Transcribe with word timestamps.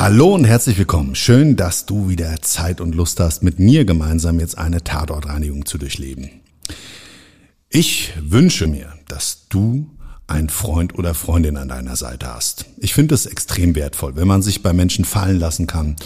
Hallo 0.00 0.34
und 0.34 0.46
herzlich 0.46 0.78
willkommen. 0.78 1.14
Schön, 1.14 1.56
dass 1.56 1.84
du 1.84 2.08
wieder 2.08 2.40
Zeit 2.40 2.80
und 2.80 2.94
Lust 2.94 3.20
hast, 3.20 3.42
mit 3.42 3.58
mir 3.58 3.84
gemeinsam 3.84 4.40
jetzt 4.40 4.56
eine 4.56 4.82
Tatortreinigung 4.82 5.66
zu 5.66 5.76
durchleben. 5.76 6.30
Ich 7.68 8.14
wünsche 8.18 8.66
mir, 8.66 8.94
dass 9.08 9.46
du 9.50 9.90
ein 10.26 10.48
Freund 10.48 10.98
oder 10.98 11.12
Freundin 11.12 11.58
an 11.58 11.68
deiner 11.68 11.96
Seite 11.96 12.34
hast. 12.34 12.64
Ich 12.78 12.94
finde 12.94 13.14
es 13.14 13.26
extrem 13.26 13.74
wertvoll, 13.74 14.16
wenn 14.16 14.26
man 14.26 14.40
sich 14.40 14.62
bei 14.62 14.72
Menschen 14.72 15.04
fallen 15.04 15.38
lassen 15.38 15.66
kann, 15.66 15.96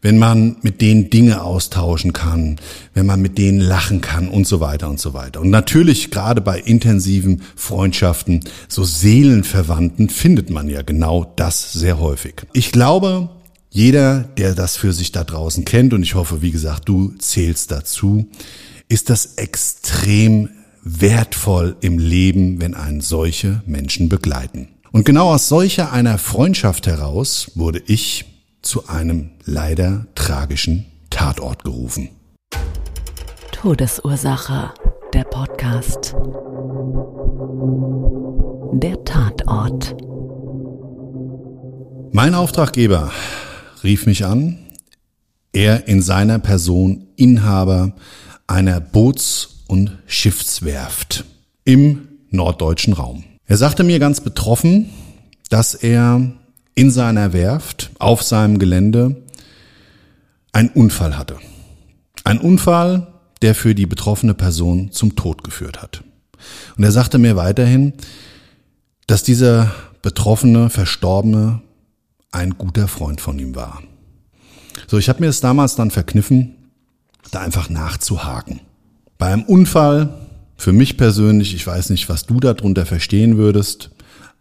wenn 0.00 0.18
man 0.18 0.56
mit 0.62 0.80
denen 0.80 1.10
Dinge 1.10 1.42
austauschen 1.42 2.12
kann, 2.12 2.56
wenn 2.94 3.06
man 3.06 3.20
mit 3.20 3.38
denen 3.38 3.60
lachen 3.60 4.00
kann 4.00 4.28
und 4.28 4.46
so 4.46 4.60
weiter 4.60 4.88
und 4.88 5.00
so 5.00 5.12
weiter. 5.14 5.40
Und 5.40 5.50
natürlich 5.50 6.10
gerade 6.10 6.40
bei 6.40 6.58
intensiven 6.60 7.42
Freundschaften, 7.56 8.40
so 8.68 8.84
Seelenverwandten, 8.84 10.08
findet 10.08 10.50
man 10.50 10.68
ja 10.68 10.82
genau 10.82 11.32
das 11.36 11.72
sehr 11.72 11.98
häufig. 11.98 12.46
Ich 12.52 12.70
glaube, 12.70 13.30
jeder, 13.70 14.20
der 14.20 14.54
das 14.54 14.76
für 14.76 14.92
sich 14.92 15.12
da 15.12 15.24
draußen 15.24 15.64
kennt, 15.64 15.92
und 15.92 16.02
ich 16.02 16.14
hoffe, 16.14 16.42
wie 16.42 16.52
gesagt, 16.52 16.88
du 16.88 17.14
zählst 17.18 17.70
dazu, 17.70 18.28
ist 18.88 19.10
das 19.10 19.34
extrem 19.34 20.48
wertvoll 20.82 21.76
im 21.80 21.98
Leben, 21.98 22.60
wenn 22.60 22.74
einen 22.74 23.00
solche 23.00 23.62
Menschen 23.66 24.08
begleiten. 24.08 24.68
Und 24.90 25.04
genau 25.04 25.34
aus 25.34 25.48
solcher 25.48 25.92
einer 25.92 26.16
Freundschaft 26.16 26.86
heraus 26.86 27.50
wurde 27.54 27.82
ich 27.86 28.24
zu 28.62 28.88
einem 28.88 29.30
leider 29.44 30.06
tragischen 30.14 30.86
Tatort 31.10 31.64
gerufen. 31.64 32.10
Todesursache. 33.52 34.70
Der 35.14 35.24
Podcast. 35.24 36.14
Der 38.74 39.02
Tatort. 39.04 39.96
Mein 42.12 42.34
Auftraggeber 42.34 43.10
rief 43.82 44.06
mich 44.06 44.24
an, 44.24 44.58
er 45.52 45.88
in 45.88 46.02
seiner 46.02 46.38
Person 46.38 47.06
Inhaber 47.16 47.92
einer 48.46 48.80
Boots- 48.80 49.64
und 49.66 49.98
Schiffswerft 50.06 51.24
im 51.64 52.08
norddeutschen 52.30 52.92
Raum. 52.92 53.24
Er 53.46 53.56
sagte 53.56 53.84
mir 53.84 53.98
ganz 53.98 54.20
betroffen, 54.20 54.90
dass 55.48 55.74
er 55.74 56.32
in 56.78 56.92
seiner 56.92 57.32
Werft, 57.32 57.90
auf 57.98 58.22
seinem 58.22 58.60
Gelände, 58.60 59.16
einen 60.52 60.68
Unfall 60.68 61.18
hatte. 61.18 61.36
Ein 62.22 62.38
Unfall, 62.38 63.08
der 63.42 63.56
für 63.56 63.74
die 63.74 63.86
betroffene 63.86 64.32
Person 64.32 64.92
zum 64.92 65.16
Tod 65.16 65.42
geführt 65.42 65.82
hat. 65.82 66.04
Und 66.76 66.84
er 66.84 66.92
sagte 66.92 67.18
mir 67.18 67.34
weiterhin, 67.34 67.94
dass 69.08 69.24
dieser 69.24 69.74
betroffene, 70.02 70.70
verstorbene 70.70 71.62
ein 72.30 72.56
guter 72.56 72.86
Freund 72.86 73.20
von 73.20 73.40
ihm 73.40 73.56
war. 73.56 73.82
So, 74.86 74.98
ich 74.98 75.08
habe 75.08 75.18
mir 75.18 75.30
es 75.30 75.40
damals 75.40 75.74
dann 75.74 75.90
verkniffen, 75.90 76.54
da 77.32 77.40
einfach 77.40 77.70
nachzuhaken. 77.70 78.60
Bei 79.18 79.32
einem 79.32 79.42
Unfall, 79.42 80.14
für 80.56 80.72
mich 80.72 80.96
persönlich, 80.96 81.56
ich 81.56 81.66
weiß 81.66 81.90
nicht, 81.90 82.08
was 82.08 82.26
du 82.26 82.38
darunter 82.38 82.86
verstehen 82.86 83.36
würdest, 83.36 83.90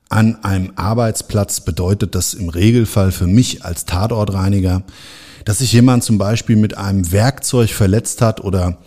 an 0.09 0.43
einem 0.43 0.71
Arbeitsplatz 0.75 1.61
bedeutet 1.61 2.15
das 2.15 2.33
im 2.33 2.49
Regelfall 2.49 3.11
für 3.11 3.27
mich 3.27 3.65
als 3.65 3.85
Tatortreiniger, 3.85 4.83
dass 5.45 5.59
sich 5.59 5.73
jemand 5.73 6.03
zum 6.03 6.17
Beispiel 6.17 6.55
mit 6.55 6.77
einem 6.77 7.11
Werkzeug 7.11 7.69
verletzt 7.69 8.21
hat 8.21 8.43
oder 8.43 8.79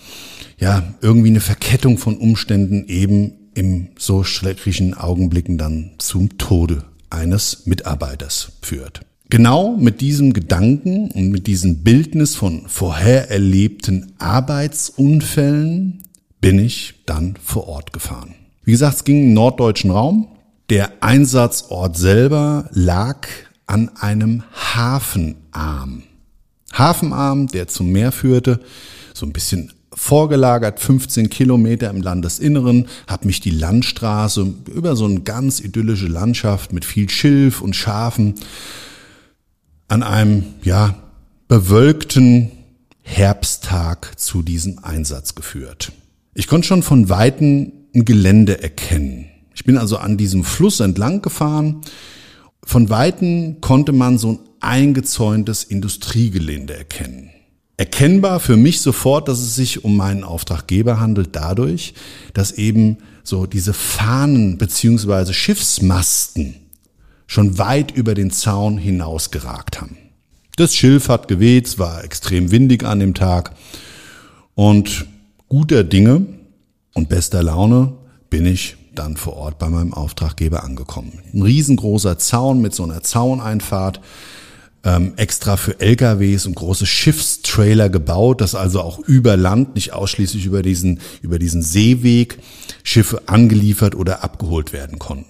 ja, 0.59 0.83
irgendwie 1.01 1.29
eine 1.29 1.41
Verkettung 1.41 1.99
von 1.99 2.17
Umständen 2.19 2.87
eben 2.87 3.33
im 3.55 3.89
so 3.99 4.25
schrecklichen 4.25 4.95
Augenblicken 4.95 5.59
dann 5.59 5.93
zum 5.99 6.39
Tode 6.39 6.85
eines 7.09 7.67
Mitarbeiters 7.67 8.53
führt. 8.63 9.01
Genau 9.31 9.77
mit 9.77 10.01
diesem 10.01 10.33
Gedanken 10.33 11.11
und 11.13 11.31
mit 11.31 11.47
diesem 11.47 11.83
Bildnis 11.83 12.35
von 12.35 12.65
vorher 12.67 13.31
erlebten 13.31 14.13
Arbeitsunfällen 14.19 16.03
bin 16.41 16.59
ich 16.59 16.95
dann 17.07 17.35
vor 17.43 17.69
Ort 17.69 17.93
gefahren. 17.93 18.35
Wie 18.65 18.73
gesagt, 18.73 18.97
es 18.97 19.05
ging 19.05 19.23
im 19.23 19.35
norddeutschen 19.35 19.91
Raum. 19.91 20.29
Der 20.71 21.03
Einsatzort 21.03 21.97
selber 21.97 22.69
lag 22.71 23.27
an 23.67 23.91
einem 23.97 24.45
Hafenarm. 24.53 26.05
Hafenarm, 26.73 27.49
der 27.49 27.67
zum 27.67 27.91
Meer 27.91 28.13
führte, 28.13 28.61
so 29.13 29.27
ein 29.27 29.33
bisschen 29.33 29.73
vorgelagert, 29.93 30.79
15 30.79 31.29
Kilometer 31.29 31.91
im 31.91 32.01
Landesinneren, 32.01 32.87
habe 33.09 33.27
mich 33.27 33.41
die 33.41 33.51
Landstraße 33.51 34.47
über 34.73 34.95
so 34.95 35.07
eine 35.07 35.23
ganz 35.23 35.59
idyllische 35.59 36.07
Landschaft 36.07 36.73
mit 36.73 36.85
viel 36.85 37.11
Schilf 37.11 37.63
und 37.63 37.75
Schafen 37.75 38.37
an 39.89 40.05
einem, 40.05 40.45
ja, 40.63 40.95
bewölkten 41.49 42.53
Herbsttag 43.03 44.21
zu 44.21 44.43
diesem 44.43 44.79
Einsatz 44.79 45.35
geführt. 45.35 45.91
Ich 46.33 46.47
konnte 46.47 46.69
schon 46.69 46.85
von 46.85 47.09
Weitem 47.09 47.73
ein 47.93 48.05
Gelände 48.05 48.63
erkennen. 48.63 49.30
Ich 49.61 49.65
bin 49.67 49.77
also 49.77 49.99
an 49.99 50.17
diesem 50.17 50.43
Fluss 50.43 50.81
entlang 50.81 51.21
gefahren. 51.21 51.83
Von 52.65 52.89
Weitem 52.89 53.61
konnte 53.61 53.93
man 53.93 54.17
so 54.17 54.31
ein 54.31 54.39
eingezäuntes 54.61 55.65
Industriegelände 55.65 56.75
erkennen. 56.75 57.29
Erkennbar 57.77 58.41
für 58.41 58.57
mich 58.57 58.81
sofort, 58.81 59.29
dass 59.29 59.39
es 59.39 59.55
sich 59.55 59.85
um 59.85 59.99
meinen 59.99 60.25
Auftraggeber 60.25 60.99
handelt, 60.99 61.37
dadurch, 61.37 61.93
dass 62.33 62.53
eben 62.53 62.99
so 63.23 63.45
diese 63.45 63.75
Fahnen 63.75 64.57
beziehungsweise 64.57 65.35
Schiffsmasten 65.35 66.55
schon 67.27 67.59
weit 67.59 67.91
über 67.91 68.15
den 68.15 68.31
Zaun 68.31 68.79
hinausgeragt 68.79 69.83
haben. 69.83 69.99
Das 70.57 70.75
Schilf 70.75 71.11
hat 71.11 71.29
geweht, 71.29 71.67
es 71.67 71.79
war 71.79 72.03
extrem 72.03 72.51
windig 72.51 72.83
an 72.85 72.99
dem 72.99 73.13
Tag 73.13 73.55
und 74.55 75.05
guter 75.51 75.85
Dinge 75.85 76.25
und 76.95 77.11
bester 77.11 77.43
Laune 77.43 77.93
bin 78.31 78.47
ich 78.47 78.79
dann 78.95 79.17
vor 79.17 79.35
Ort 79.35 79.59
bei 79.59 79.69
meinem 79.69 79.95
Auftraggeber 79.95 80.65
angekommen. 80.65 81.21
Ein 81.33 81.43
riesengroßer 81.43 82.19
Zaun 82.19 82.61
mit 82.61 82.75
so 82.75 82.85
einer 82.85 83.03
Zauneinfahrt, 83.03 84.01
ähm, 84.83 85.13
extra 85.17 85.57
für 85.57 85.79
LKWs 85.81 86.47
und 86.47 86.55
große 86.55 86.87
Schiffstrailer 86.87 87.91
gebaut, 87.91 88.41
dass 88.41 88.55
also 88.55 88.81
auch 88.81 88.99
über 88.99 89.37
Land, 89.37 89.75
nicht 89.75 89.93
ausschließlich 89.93 90.47
über 90.47 90.63
diesen, 90.63 91.01
über 91.23 91.39
diesen 91.39 91.63
Seeweg, 91.63 92.39
Schiffe 92.83 93.23
angeliefert 93.27 93.95
oder 93.95 94.25
abgeholt 94.25 94.73
werden 94.73 94.99
konnten. 94.99 95.27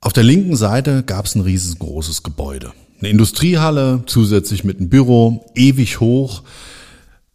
Auf 0.00 0.12
der 0.12 0.22
linken 0.22 0.54
Seite 0.54 1.02
gab 1.02 1.26
es 1.26 1.34
ein 1.34 1.40
riesengroßes 1.40 2.22
Gebäude. 2.22 2.72
Eine 3.00 3.08
Industriehalle, 3.08 4.02
zusätzlich 4.06 4.62
mit 4.62 4.78
einem 4.78 4.88
Büro, 4.88 5.44
ewig 5.54 5.98
hoch, 6.00 6.42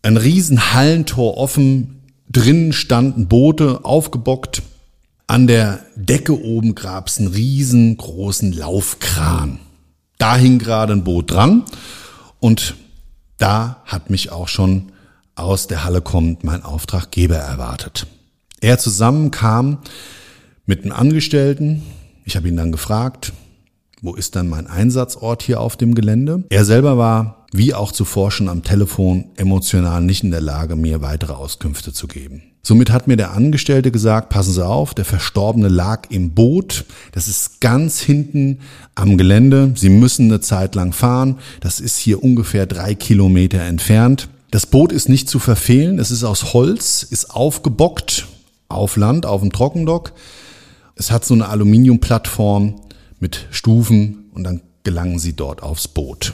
ein 0.02 0.18
riesen 0.18 0.74
Hallentor 0.74 1.38
offen, 1.38 2.04
drinnen 2.30 2.72
standen 2.72 3.28
Boote 3.28 3.84
aufgebockt, 3.84 4.62
an 5.30 5.46
der 5.46 5.86
Decke 5.96 6.44
oben 6.44 6.74
gab's 6.74 7.20
einen 7.20 7.28
riesengroßen 7.28 8.52
Laufkran. 8.52 9.60
Da 10.18 10.36
hing 10.36 10.58
gerade 10.58 10.94
ein 10.94 11.04
Boot 11.04 11.32
dran 11.32 11.66
und 12.40 12.76
da 13.38 13.84
hat 13.86 14.10
mich 14.10 14.32
auch 14.32 14.48
schon 14.48 14.92
aus 15.36 15.68
der 15.68 15.84
Halle 15.84 16.02
kommend 16.02 16.44
mein 16.44 16.64
Auftraggeber 16.64 17.36
erwartet. 17.38 18.08
Er 18.60 18.80
zusammen 18.80 19.30
kam 19.30 19.78
mit 20.66 20.82
einem 20.82 20.94
Angestellten. 20.94 21.84
Ich 22.26 22.36
habe 22.36 22.48
ihn 22.48 22.58
dann 22.58 22.72
gefragt, 22.72 23.32
wo 24.02 24.16
ist 24.16 24.36
dann 24.36 24.50
mein 24.50 24.66
Einsatzort 24.66 25.44
hier 25.44 25.62
auf 25.62 25.78
dem 25.78 25.94
Gelände? 25.94 26.44
Er 26.50 26.66
selber 26.66 26.98
war, 26.98 27.46
wie 27.52 27.76
auch 27.76 27.92
zuvor 27.92 28.32
schon 28.32 28.50
am 28.50 28.64
Telefon, 28.64 29.26
emotional 29.38 30.02
nicht 30.02 30.24
in 30.24 30.32
der 30.32 30.42
Lage, 30.42 30.76
mir 30.76 31.02
weitere 31.02 31.34
Auskünfte 31.34 31.94
zu 31.94 32.08
geben. 32.08 32.49
Somit 32.62 32.92
hat 32.92 33.08
mir 33.08 33.16
der 33.16 33.32
Angestellte 33.32 33.90
gesagt, 33.92 34.30
passen 34.30 34.54
Sie 34.54 34.66
auf, 34.66 34.94
der 34.94 35.06
Verstorbene 35.06 35.70
lag 35.70 36.10
im 36.10 36.32
Boot. 36.32 36.86
Das 37.14 37.28
ist 37.28 37.62
ganz 37.62 38.00
hinten 38.00 38.60
am 38.96 39.18
Gelände. 39.18 39.72
Sie 39.76 39.90
müssen 39.90 40.26
eine 40.26 40.42
Zeit 40.42 40.76
lang 40.76 40.92
fahren. 40.92 41.40
Das 41.62 41.80
ist 41.80 41.98
hier 41.98 42.22
ungefähr 42.22 42.66
drei 42.66 42.96
Kilometer 42.96 43.62
entfernt. 43.62 44.28
Das 44.52 44.66
Boot 44.66 44.92
ist 44.92 45.10
nicht 45.10 45.30
zu 45.30 45.40
verfehlen. 45.40 46.00
Es 46.00 46.12
ist 46.12 46.24
aus 46.24 46.54
Holz, 46.54 47.04
ist 47.04 47.32
aufgebockt 47.32 48.28
auf 48.68 48.98
Land, 48.98 49.26
auf 49.26 49.42
dem 49.42 49.52
Trockendock. 49.52 50.14
Es 50.96 51.12
hat 51.12 51.24
so 51.24 51.34
eine 51.34 51.48
Aluminiumplattform 51.48 52.82
mit 53.20 53.48
Stufen 53.52 54.30
und 54.34 54.44
dann 54.44 54.62
gelangen 54.84 55.20
Sie 55.20 55.34
dort 55.34 55.64
aufs 55.64 55.88
Boot. 55.88 56.34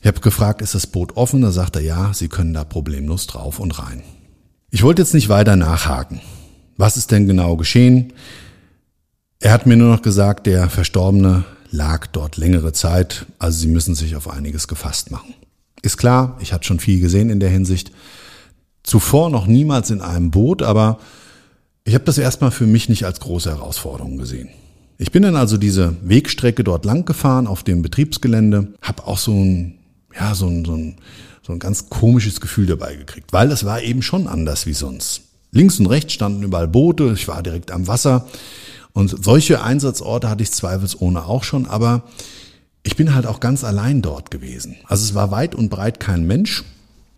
Ich 0.00 0.06
habe 0.06 0.20
gefragt, 0.20 0.60
ist 0.60 0.74
das 0.74 0.86
Boot 0.86 1.16
offen? 1.16 1.42
Da 1.42 1.50
sagt 1.50 1.76
er, 1.76 1.82
ja, 1.82 2.12
Sie 2.12 2.28
können 2.28 2.52
da 2.52 2.64
problemlos 2.64 3.26
drauf 3.26 3.58
und 3.58 3.78
rein. 3.78 4.02
Ich 4.74 4.82
wollte 4.82 5.02
jetzt 5.02 5.12
nicht 5.12 5.28
weiter 5.28 5.54
nachhaken. 5.54 6.22
Was 6.78 6.96
ist 6.96 7.10
denn 7.10 7.26
genau 7.26 7.58
geschehen? 7.58 8.14
Er 9.38 9.52
hat 9.52 9.66
mir 9.66 9.76
nur 9.76 9.90
noch 9.90 10.00
gesagt, 10.00 10.46
der 10.46 10.70
Verstorbene 10.70 11.44
lag 11.70 12.06
dort 12.06 12.38
längere 12.38 12.72
Zeit, 12.72 13.26
also 13.38 13.58
Sie 13.58 13.66
müssen 13.66 13.94
sich 13.94 14.16
auf 14.16 14.30
einiges 14.30 14.68
gefasst 14.68 15.10
machen. 15.10 15.34
Ist 15.82 15.98
klar, 15.98 16.38
ich 16.40 16.54
hatte 16.54 16.64
schon 16.64 16.80
viel 16.80 17.02
gesehen 17.02 17.28
in 17.28 17.38
der 17.38 17.50
Hinsicht. 17.50 17.92
Zuvor 18.82 19.28
noch 19.28 19.46
niemals 19.46 19.90
in 19.90 20.00
einem 20.00 20.30
Boot, 20.30 20.62
aber 20.62 20.98
ich 21.84 21.92
habe 21.92 22.04
das 22.04 22.16
erstmal 22.16 22.50
für 22.50 22.66
mich 22.66 22.88
nicht 22.88 23.04
als 23.04 23.20
große 23.20 23.50
Herausforderung 23.50 24.16
gesehen. 24.16 24.48
Ich 24.96 25.12
bin 25.12 25.22
dann 25.22 25.36
also 25.36 25.58
diese 25.58 25.96
Wegstrecke 26.00 26.64
dort 26.64 26.86
lang 26.86 27.04
gefahren 27.04 27.46
auf 27.46 27.62
dem 27.62 27.82
Betriebsgelände, 27.82 28.72
habe 28.80 29.06
auch 29.06 29.18
so 29.18 29.32
ein, 29.32 29.74
ja, 30.18 30.34
so 30.34 30.46
ein, 30.46 30.64
so 30.64 30.74
ein 30.74 30.96
so 31.42 31.52
ein 31.52 31.58
ganz 31.58 31.88
komisches 31.88 32.40
Gefühl 32.40 32.66
dabei 32.66 32.94
gekriegt, 32.94 33.32
weil 33.32 33.50
es 33.50 33.64
war 33.64 33.82
eben 33.82 34.02
schon 34.02 34.26
anders 34.26 34.66
wie 34.66 34.74
sonst. 34.74 35.22
Links 35.50 35.78
und 35.78 35.86
rechts 35.86 36.12
standen 36.12 36.42
überall 36.42 36.68
Boote, 36.68 37.12
ich 37.14 37.28
war 37.28 37.42
direkt 37.42 37.70
am 37.70 37.86
Wasser 37.86 38.26
und 38.92 39.24
solche 39.24 39.62
Einsatzorte 39.62 40.28
hatte 40.28 40.42
ich 40.42 40.52
zweifelsohne 40.52 41.24
auch 41.26 41.44
schon, 41.44 41.66
aber 41.66 42.04
ich 42.82 42.96
bin 42.96 43.14
halt 43.14 43.26
auch 43.26 43.40
ganz 43.40 43.64
allein 43.64 44.02
dort 44.02 44.30
gewesen. 44.30 44.76
Also 44.86 45.04
es 45.04 45.14
war 45.14 45.30
weit 45.30 45.54
und 45.54 45.68
breit 45.68 46.00
kein 46.00 46.26
Mensch. 46.26 46.64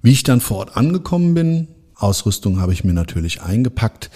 Wie 0.02 0.12
ich 0.12 0.22
dann 0.22 0.40
vor 0.40 0.58
Ort 0.58 0.76
angekommen 0.76 1.34
bin, 1.34 1.68
Ausrüstung 1.94 2.60
habe 2.60 2.72
ich 2.72 2.84
mir 2.84 2.92
natürlich 2.92 3.40
eingepackt, 3.40 4.10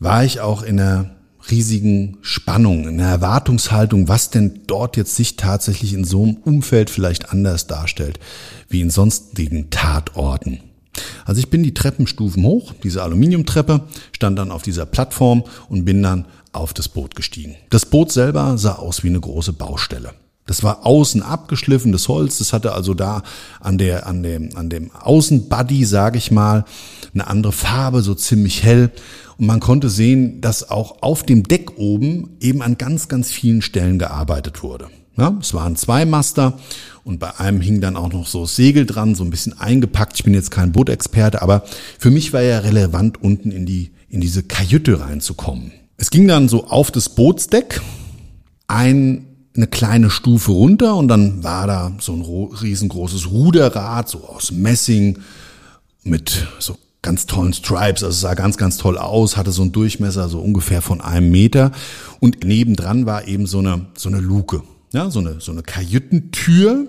war 0.00 0.24
ich 0.24 0.40
auch 0.40 0.62
in 0.62 0.80
einer 0.80 1.10
riesigen 1.50 2.18
Spannung, 2.20 2.88
in 2.88 3.00
einer 3.00 3.10
Erwartungshaltung, 3.10 4.08
was 4.08 4.30
denn 4.30 4.62
dort 4.66 4.96
jetzt 4.96 5.14
sich 5.14 5.36
tatsächlich 5.36 5.94
in 5.94 6.04
so 6.04 6.24
einem 6.24 6.36
Umfeld 6.36 6.90
vielleicht 6.90 7.30
anders 7.30 7.66
darstellt, 7.66 8.18
wie 8.68 8.80
in 8.80 8.90
sonstigen 8.90 9.70
Tatorten. 9.70 10.60
Also 11.24 11.40
ich 11.40 11.50
bin 11.50 11.62
die 11.62 11.74
Treppenstufen 11.74 12.42
hoch, 12.44 12.72
diese 12.82 13.02
Aluminiumtreppe, 13.02 13.82
stand 14.12 14.38
dann 14.38 14.50
auf 14.50 14.62
dieser 14.62 14.86
Plattform 14.86 15.44
und 15.68 15.84
bin 15.84 16.02
dann 16.02 16.26
auf 16.52 16.74
das 16.74 16.88
Boot 16.88 17.14
gestiegen. 17.14 17.56
Das 17.70 17.86
Boot 17.86 18.10
selber 18.10 18.58
sah 18.58 18.74
aus 18.74 19.04
wie 19.04 19.08
eine 19.08 19.20
große 19.20 19.52
Baustelle. 19.52 20.12
Das 20.48 20.62
war 20.62 20.86
außen 20.86 21.22
abgeschliffenes 21.22 22.08
Holz. 22.08 22.38
Das 22.38 22.54
hatte 22.54 22.72
also 22.72 22.94
da 22.94 23.22
an 23.60 23.76
der, 23.76 24.06
an 24.06 24.22
dem, 24.22 24.56
an 24.56 24.70
dem 24.70 24.90
Außenbuddy, 24.92 25.84
sage 25.84 26.16
ich 26.16 26.30
mal, 26.30 26.64
eine 27.12 27.26
andere 27.26 27.52
Farbe, 27.52 28.00
so 28.00 28.14
ziemlich 28.14 28.62
hell. 28.62 28.90
Und 29.36 29.46
man 29.46 29.60
konnte 29.60 29.90
sehen, 29.90 30.40
dass 30.40 30.70
auch 30.70 31.02
auf 31.02 31.22
dem 31.22 31.42
Deck 31.42 31.76
oben 31.76 32.30
eben 32.40 32.62
an 32.62 32.78
ganz, 32.78 33.08
ganz 33.08 33.30
vielen 33.30 33.60
Stellen 33.60 33.98
gearbeitet 33.98 34.62
wurde. 34.62 34.88
Ja, 35.18 35.36
es 35.40 35.52
waren 35.52 35.76
zwei 35.76 36.06
Master 36.06 36.58
und 37.08 37.18
bei 37.18 37.40
einem 37.40 37.62
hing 37.62 37.80
dann 37.80 37.96
auch 37.96 38.12
noch 38.12 38.26
so 38.26 38.44
Segel 38.44 38.84
dran, 38.84 39.14
so 39.14 39.24
ein 39.24 39.30
bisschen 39.30 39.58
eingepackt. 39.58 40.18
Ich 40.18 40.24
bin 40.24 40.34
jetzt 40.34 40.50
kein 40.50 40.72
Bootexperte, 40.72 41.40
aber 41.40 41.64
für 41.98 42.10
mich 42.10 42.34
war 42.34 42.42
ja 42.42 42.58
relevant, 42.58 43.22
unten 43.22 43.50
in 43.50 43.64
die, 43.64 43.92
in 44.10 44.20
diese 44.20 44.42
Kajüte 44.42 45.00
reinzukommen. 45.00 45.72
Es 45.96 46.10
ging 46.10 46.28
dann 46.28 46.48
so 46.48 46.66
auf 46.66 46.90
das 46.90 47.08
Bootsdeck. 47.08 47.80
Ein 48.68 49.24
eine 49.56 49.66
kleine 49.66 50.08
Stufe 50.08 50.52
runter 50.52 50.94
und 50.94 51.08
dann 51.08 51.42
war 51.42 51.66
da 51.66 51.92
so 51.98 52.12
ein 52.12 52.22
riesengroßes 52.22 53.30
Ruderrad, 53.30 54.08
so 54.08 54.24
aus 54.28 54.52
Messing 54.52 55.18
mit 56.04 56.46
so 56.60 56.76
ganz 57.02 57.26
tollen 57.26 57.52
Stripes, 57.52 58.04
also 58.04 58.16
sah 58.16 58.34
ganz, 58.34 58.56
ganz 58.56 58.76
toll 58.76 58.98
aus, 58.98 59.36
hatte 59.36 59.50
so 59.50 59.62
einen 59.62 59.72
Durchmesser 59.72 60.28
so 60.28 60.38
ungefähr 60.38 60.80
von 60.80 61.00
einem 61.00 61.32
Meter 61.32 61.72
und 62.20 62.44
nebendran 62.44 63.04
war 63.04 63.26
eben 63.26 63.46
so 63.46 63.58
eine, 63.58 63.86
so 63.96 64.08
eine 64.08 64.20
Luke, 64.20 64.62
ja, 64.92 65.10
so 65.10 65.18
eine, 65.18 65.40
so 65.40 65.50
eine 65.50 65.62
Kajütentür 65.62 66.86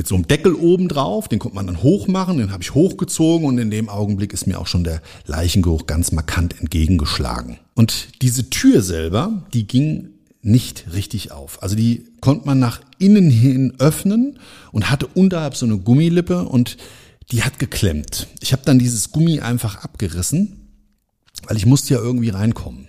mit 0.00 0.06
so 0.06 0.14
einem 0.14 0.26
Deckel 0.26 0.54
oben 0.54 0.88
drauf, 0.88 1.28
den 1.28 1.38
konnte 1.38 1.56
man 1.56 1.66
dann 1.66 1.82
hochmachen, 1.82 2.38
den 2.38 2.52
habe 2.52 2.62
ich 2.62 2.72
hochgezogen 2.72 3.46
und 3.46 3.58
in 3.58 3.70
dem 3.70 3.90
Augenblick 3.90 4.32
ist 4.32 4.46
mir 4.46 4.58
auch 4.58 4.66
schon 4.66 4.82
der 4.82 5.02
Leichengeruch 5.26 5.84
ganz 5.84 6.10
markant 6.10 6.58
entgegengeschlagen. 6.58 7.58
Und 7.74 8.08
diese 8.22 8.48
Tür 8.48 8.80
selber, 8.80 9.42
die 9.52 9.66
ging 9.66 10.08
nicht 10.40 10.86
richtig 10.94 11.32
auf. 11.32 11.62
Also 11.62 11.76
die 11.76 12.06
konnte 12.22 12.46
man 12.46 12.58
nach 12.58 12.80
innen 12.98 13.30
hin 13.30 13.74
öffnen 13.78 14.38
und 14.72 14.90
hatte 14.90 15.06
unterhalb 15.06 15.54
so 15.54 15.66
eine 15.66 15.76
Gummilippe 15.76 16.48
und 16.48 16.78
die 17.30 17.42
hat 17.42 17.58
geklemmt. 17.58 18.26
Ich 18.40 18.54
habe 18.54 18.62
dann 18.64 18.78
dieses 18.78 19.12
Gummi 19.12 19.40
einfach 19.40 19.84
abgerissen, 19.84 20.70
weil 21.46 21.58
ich 21.58 21.66
musste 21.66 21.92
ja 21.92 22.00
irgendwie 22.00 22.30
reinkommen. 22.30 22.88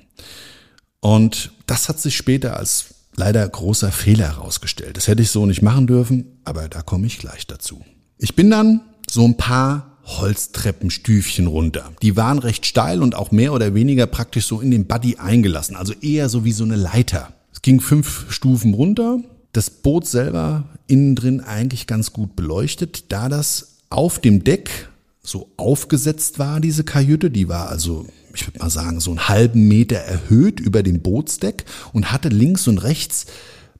Und 1.01 1.51
das 1.67 1.89
hat 1.89 1.99
sich 1.99 2.15
später 2.15 2.55
als 2.55 3.00
leider 3.15 3.47
großer 3.47 3.91
Fehler 3.91 4.35
herausgestellt. 4.35 4.97
Das 4.97 5.07
hätte 5.07 5.21
ich 5.21 5.29
so 5.29 5.45
nicht 5.45 5.61
machen 5.61 5.87
dürfen, 5.87 6.39
aber 6.43 6.69
da 6.69 6.81
komme 6.81 7.07
ich 7.07 7.19
gleich 7.19 7.47
dazu. 7.47 7.81
Ich 8.17 8.35
bin 8.35 8.49
dann 8.49 8.81
so 9.09 9.25
ein 9.25 9.37
paar 9.37 9.97
Holztreppenstüfchen 10.03 11.47
runter. 11.47 11.91
Die 12.01 12.15
waren 12.15 12.39
recht 12.39 12.65
steil 12.65 13.01
und 13.01 13.15
auch 13.15 13.31
mehr 13.31 13.53
oder 13.53 13.73
weniger 13.73 14.07
praktisch 14.07 14.45
so 14.45 14.61
in 14.61 14.71
den 14.71 14.87
Buddy 14.87 15.17
eingelassen, 15.17 15.75
also 15.75 15.93
eher 16.01 16.29
so 16.29 16.43
wie 16.43 16.51
so 16.51 16.63
eine 16.63 16.75
Leiter. 16.75 17.33
Es 17.53 17.61
ging 17.61 17.79
fünf 17.79 18.31
Stufen 18.31 18.73
runter. 18.73 19.19
Das 19.53 19.69
Boot 19.69 20.07
selber 20.07 20.63
innen 20.87 21.15
drin 21.15 21.41
eigentlich 21.41 21.85
ganz 21.85 22.13
gut 22.13 22.35
beleuchtet, 22.35 23.11
da 23.11 23.27
das 23.27 23.79
auf 23.89 24.19
dem 24.19 24.43
Deck 24.43 24.89
so 25.21 25.49
aufgesetzt 25.57 26.39
war, 26.39 26.59
diese 26.59 26.83
Kajüte. 26.83 27.29
Die 27.29 27.47
war 27.47 27.69
also, 27.69 28.07
ich 28.35 28.47
würde 28.47 28.59
mal 28.59 28.69
sagen, 28.69 28.99
so 28.99 29.11
einen 29.11 29.27
halben 29.27 29.67
Meter 29.67 29.97
erhöht 29.97 30.59
über 30.59 30.83
dem 30.83 31.01
Bootsdeck 31.01 31.65
und 31.93 32.11
hatte 32.11 32.29
links 32.29 32.67
und 32.67 32.79
rechts 32.79 33.25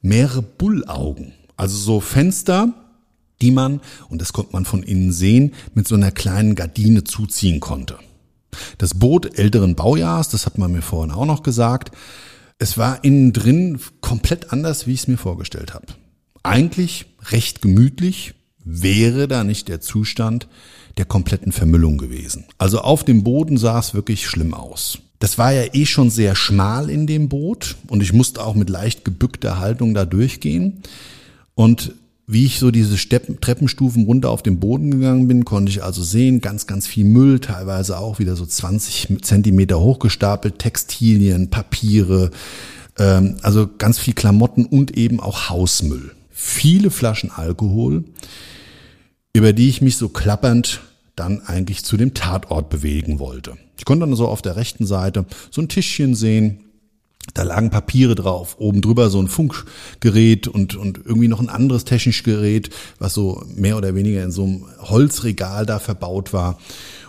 mehrere 0.02 0.42
Bullaugen. 0.42 1.34
Also 1.58 1.78
so 1.78 2.00
Fenster, 2.00 2.74
die 3.42 3.52
man, 3.52 3.82
und 4.10 4.22
das 4.22 4.34
konnte 4.34 4.54
man 4.54 4.66
von 4.66 4.84
innen 4.84 5.12
sehen, 5.12 5.54
mit 5.74 5.88
so 5.88 5.96
einer 5.96 6.12
kleinen 6.12 6.56
Gardine 6.56 7.04
zuziehen 7.04 7.60
konnte. 7.60 7.98
Das 8.78 8.94
Boot 8.96 9.38
älteren 9.38 9.76
Baujahrs, 9.76 10.30
das 10.30 10.46
hat 10.46 10.58
man 10.58 10.72
mir 10.72 10.82
vorhin 10.82 11.12
auch 11.14 11.26
noch 11.26 11.44
gesagt, 11.44 11.96
es 12.60 12.78
war 12.78 13.04
innen 13.04 13.34
drin 13.34 13.80
komplett 14.02 14.52
anders, 14.52 14.86
wie 14.86 14.94
ich 14.94 15.02
es 15.02 15.08
mir 15.08 15.18
vorgestellt 15.18 15.74
habe. 15.74 15.88
Eigentlich 16.44 17.06
recht 17.30 17.62
gemütlich, 17.62 18.34
wäre 18.64 19.28
da 19.28 19.44
nicht 19.44 19.68
der 19.68 19.82
Zustand 19.82 20.48
der 21.02 21.08
kompletten 21.08 21.52
Vermüllung 21.52 21.98
gewesen. 21.98 22.46
Also 22.60 22.82
auf 22.82 23.04
dem 23.04 23.24
Boden 23.24 23.58
sah 23.58 23.80
es 23.80 23.96
wirklich 23.96 24.28
schlimm 24.28 24.54
aus. 24.54 25.00
Das 25.18 25.40
war 25.40 25.52
ja 25.52 25.64
eh 25.74 25.88
schon 25.88 26.12
sehr 26.12 26.36
schmal 26.36 26.92
in 26.92 27.08
dem 27.08 27.28
Boot 27.28 27.76
und 27.88 28.04
ich 28.04 28.14
musste 28.14 28.46
auch 28.46 28.54
mit 28.54 28.70
leicht 28.70 29.04
gebückter 29.04 29.58
Haltung 29.58 29.96
da 29.96 30.06
durchgehen. 30.06 30.84
Und 31.56 31.96
wie 32.28 32.46
ich 32.46 32.60
so 32.60 32.70
diese 32.70 33.00
Steppen, 33.00 33.42
Treppenstufen 33.42 34.06
runter 34.06 34.30
auf 34.30 34.44
den 34.44 34.60
Boden 34.60 34.92
gegangen 34.92 35.28
bin, 35.28 35.44
konnte 35.44 35.72
ich 35.72 35.84
also 35.84 36.04
sehen, 36.04 36.40
ganz, 36.40 36.68
ganz 36.68 36.86
viel 36.86 37.06
Müll, 37.06 37.40
teilweise 37.40 37.98
auch 37.98 38.20
wieder 38.20 38.36
so 38.36 38.46
20 38.46 39.24
Zentimeter 39.24 39.80
hochgestapelt, 39.80 40.60
Textilien, 40.60 41.50
Papiere, 41.50 42.30
ähm, 43.00 43.38
also 43.42 43.68
ganz 43.76 43.98
viel 43.98 44.14
Klamotten 44.14 44.66
und 44.66 44.96
eben 44.96 45.20
auch 45.20 45.50
Hausmüll. 45.50 46.12
Viele 46.30 46.92
Flaschen 46.92 47.32
Alkohol, 47.32 48.04
über 49.34 49.52
die 49.52 49.68
ich 49.68 49.82
mich 49.82 49.98
so 49.98 50.10
klappernd 50.10 50.82
dann 51.22 51.42
eigentlich 51.46 51.86
zu 51.86 51.98
dem 51.98 52.14
Tatort 52.16 52.70
bewegen 52.70 53.20
wollte. 53.20 53.54
Ich 53.78 53.86
konnte 53.86 54.06
dann 54.06 54.16
so 54.16 54.28
auf 54.28 54.42
der 54.42 54.56
rechten 54.56 54.88
Seite 54.88 55.26
so 55.52 55.62
ein 55.62 55.70
Tischchen 55.70 56.16
sehen, 56.16 56.66
da 57.36 57.44
lagen 57.44 57.70
Papiere 57.70 58.16
drauf, 58.16 58.56
oben 58.58 58.82
drüber 58.82 59.12
so 59.12 59.22
ein 59.22 59.28
Funkgerät 59.28 60.48
und, 60.48 60.76
und 60.76 61.02
irgendwie 61.06 61.28
noch 61.28 61.40
ein 61.40 61.50
anderes 61.50 61.86
technisches 61.86 62.24
Gerät, 62.24 62.72
was 62.98 63.14
so 63.14 63.44
mehr 63.56 63.78
oder 63.78 63.94
weniger 63.94 64.24
in 64.24 64.32
so 64.32 64.44
einem 64.44 64.66
Holzregal 64.80 65.68
da 65.68 65.78
verbaut 65.78 66.34
war. 66.34 66.58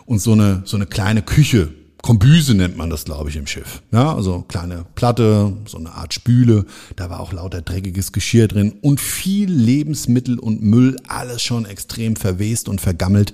Und 0.05 0.19
so 0.19 0.33
eine, 0.33 0.63
so 0.67 0.77
eine 0.77 0.85
kleine 0.87 1.23
Küche, 1.23 1.71
Kombüse 2.03 2.55
nennt 2.55 2.77
man 2.77 2.91
das, 2.91 3.05
glaube 3.05 3.31
ich, 3.31 3.37
im 3.37 3.47
Schiff. 3.47 3.81
Ja, 3.93 4.15
also 4.15 4.43
kleine 4.43 4.85
Platte, 4.97 5.57
so 5.67 5.79
eine 5.79 5.93
Art 5.93 6.13
Spüle. 6.13 6.67
Da 6.97 7.09
war 7.09 7.21
auch 7.21 7.33
lauter 7.33 7.63
dreckiges 7.63 8.11
Geschirr 8.11 8.49
drin 8.49 8.75
und 8.83 9.01
viel 9.01 9.51
Lebensmittel 9.51 10.39
und 10.41 10.63
Müll, 10.63 10.97
alles 11.07 11.43
schon 11.43 11.65
extrem 11.65 12.17
verwest 12.17 12.69
und 12.69 12.81
vergammelt. 12.81 13.33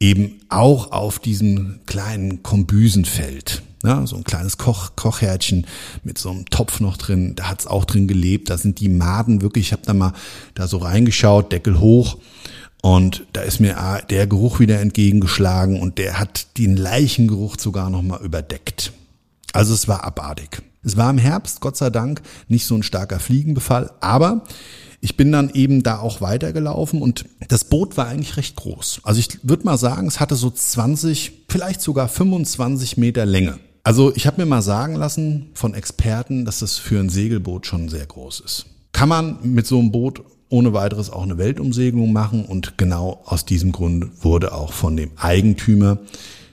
Eben 0.00 0.40
auch 0.48 0.92
auf 0.92 1.18
diesem 1.18 1.80
kleinen 1.86 2.42
Kombüsenfeld. 2.42 3.62
Ja, 3.84 4.06
so 4.06 4.16
ein 4.16 4.24
kleines 4.24 4.58
Koch, 4.58 4.92
Kochherdchen 4.96 5.66
mit 6.02 6.18
so 6.18 6.30
einem 6.30 6.46
Topf 6.46 6.80
noch 6.80 6.96
drin. 6.96 7.34
Da 7.36 7.48
hat's 7.48 7.66
auch 7.66 7.84
drin 7.84 8.08
gelebt. 8.08 8.50
Da 8.50 8.58
sind 8.58 8.80
die 8.80 8.88
Maden 8.88 9.40
wirklich, 9.40 9.68
ich 9.68 9.72
habe 9.72 9.82
da 9.84 9.94
mal 9.94 10.12
da 10.54 10.66
so 10.66 10.78
reingeschaut, 10.78 11.52
Deckel 11.52 11.78
hoch. 11.78 12.18
Und 12.82 13.26
da 13.32 13.42
ist 13.42 13.60
mir 13.60 13.78
ah, 13.78 14.00
der 14.00 14.26
Geruch 14.26 14.60
wieder 14.60 14.80
entgegengeschlagen 14.80 15.80
und 15.80 15.98
der 15.98 16.18
hat 16.18 16.58
den 16.58 16.76
Leichengeruch 16.76 17.56
sogar 17.58 17.90
nochmal 17.90 18.22
überdeckt. 18.22 18.92
Also 19.52 19.74
es 19.74 19.88
war 19.88 20.04
abartig. 20.04 20.62
Es 20.82 20.96
war 20.96 21.10
im 21.10 21.18
Herbst, 21.18 21.60
Gott 21.60 21.76
sei 21.76 21.90
Dank, 21.90 22.22
nicht 22.48 22.66
so 22.66 22.74
ein 22.74 22.82
starker 22.82 23.18
Fliegenbefall, 23.18 23.90
aber 24.00 24.44
ich 25.00 25.16
bin 25.16 25.30
dann 25.30 25.50
eben 25.50 25.82
da 25.82 25.98
auch 25.98 26.20
weitergelaufen 26.20 27.02
und 27.02 27.24
das 27.48 27.64
Boot 27.64 27.96
war 27.96 28.08
eigentlich 28.08 28.36
recht 28.36 28.56
groß. 28.56 29.00
Also 29.04 29.20
ich 29.20 29.40
würde 29.42 29.64
mal 29.64 29.78
sagen, 29.78 30.08
es 30.08 30.18
hatte 30.20 30.34
so 30.34 30.50
20, 30.50 31.44
vielleicht 31.48 31.80
sogar 31.80 32.08
25 32.08 32.96
Meter 32.96 33.24
Länge. 33.24 33.58
Also 33.84 34.14
ich 34.14 34.26
habe 34.26 34.40
mir 34.40 34.46
mal 34.46 34.62
sagen 34.62 34.96
lassen 34.96 35.50
von 35.54 35.74
Experten, 35.74 36.44
dass 36.44 36.58
das 36.58 36.78
für 36.78 36.98
ein 36.98 37.08
Segelboot 37.08 37.66
schon 37.66 37.88
sehr 37.88 38.06
groß 38.06 38.40
ist. 38.40 38.66
Kann 38.92 39.08
man 39.08 39.38
mit 39.42 39.66
so 39.66 39.78
einem 39.78 39.92
Boot 39.92 40.22
ohne 40.48 40.72
weiteres 40.72 41.10
auch 41.10 41.22
eine 41.22 41.38
Weltumsegelung 41.38 42.12
machen 42.12 42.44
und 42.44 42.78
genau 42.78 43.22
aus 43.24 43.44
diesem 43.44 43.72
Grund 43.72 44.24
wurde 44.24 44.52
auch 44.52 44.72
von 44.72 44.96
dem 44.96 45.12
Eigentümer 45.16 45.98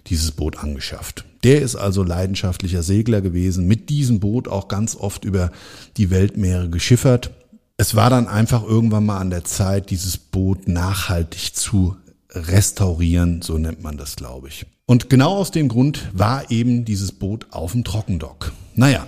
dieses 0.08 0.32
Boot 0.32 0.58
angeschafft. 0.58 1.25
Der 1.45 1.61
ist 1.61 1.75
also 1.75 2.01
leidenschaftlicher 2.01 2.81
Segler 2.81 3.21
gewesen, 3.21 3.67
mit 3.67 3.91
diesem 3.91 4.19
Boot 4.19 4.47
auch 4.47 4.67
ganz 4.67 4.95
oft 4.95 5.23
über 5.25 5.51
die 5.95 6.09
Weltmeere 6.09 6.71
geschiffert. 6.71 7.29
Es 7.77 7.93
war 7.93 8.09
dann 8.09 8.27
einfach 8.27 8.63
irgendwann 8.63 9.05
mal 9.05 9.19
an 9.19 9.29
der 9.29 9.43
Zeit, 9.43 9.91
dieses 9.91 10.17
Boot 10.17 10.67
nachhaltig 10.67 11.53
zu 11.53 11.97
restaurieren, 12.31 13.43
so 13.43 13.59
nennt 13.59 13.83
man 13.83 13.95
das, 13.95 14.15
glaube 14.15 14.47
ich. 14.47 14.65
Und 14.87 15.11
genau 15.11 15.35
aus 15.35 15.51
dem 15.51 15.67
Grund 15.67 16.09
war 16.13 16.49
eben 16.49 16.83
dieses 16.83 17.11
Boot 17.11 17.45
auf 17.51 17.73
dem 17.73 17.83
Trockendock. 17.83 18.51
Naja, 18.73 19.05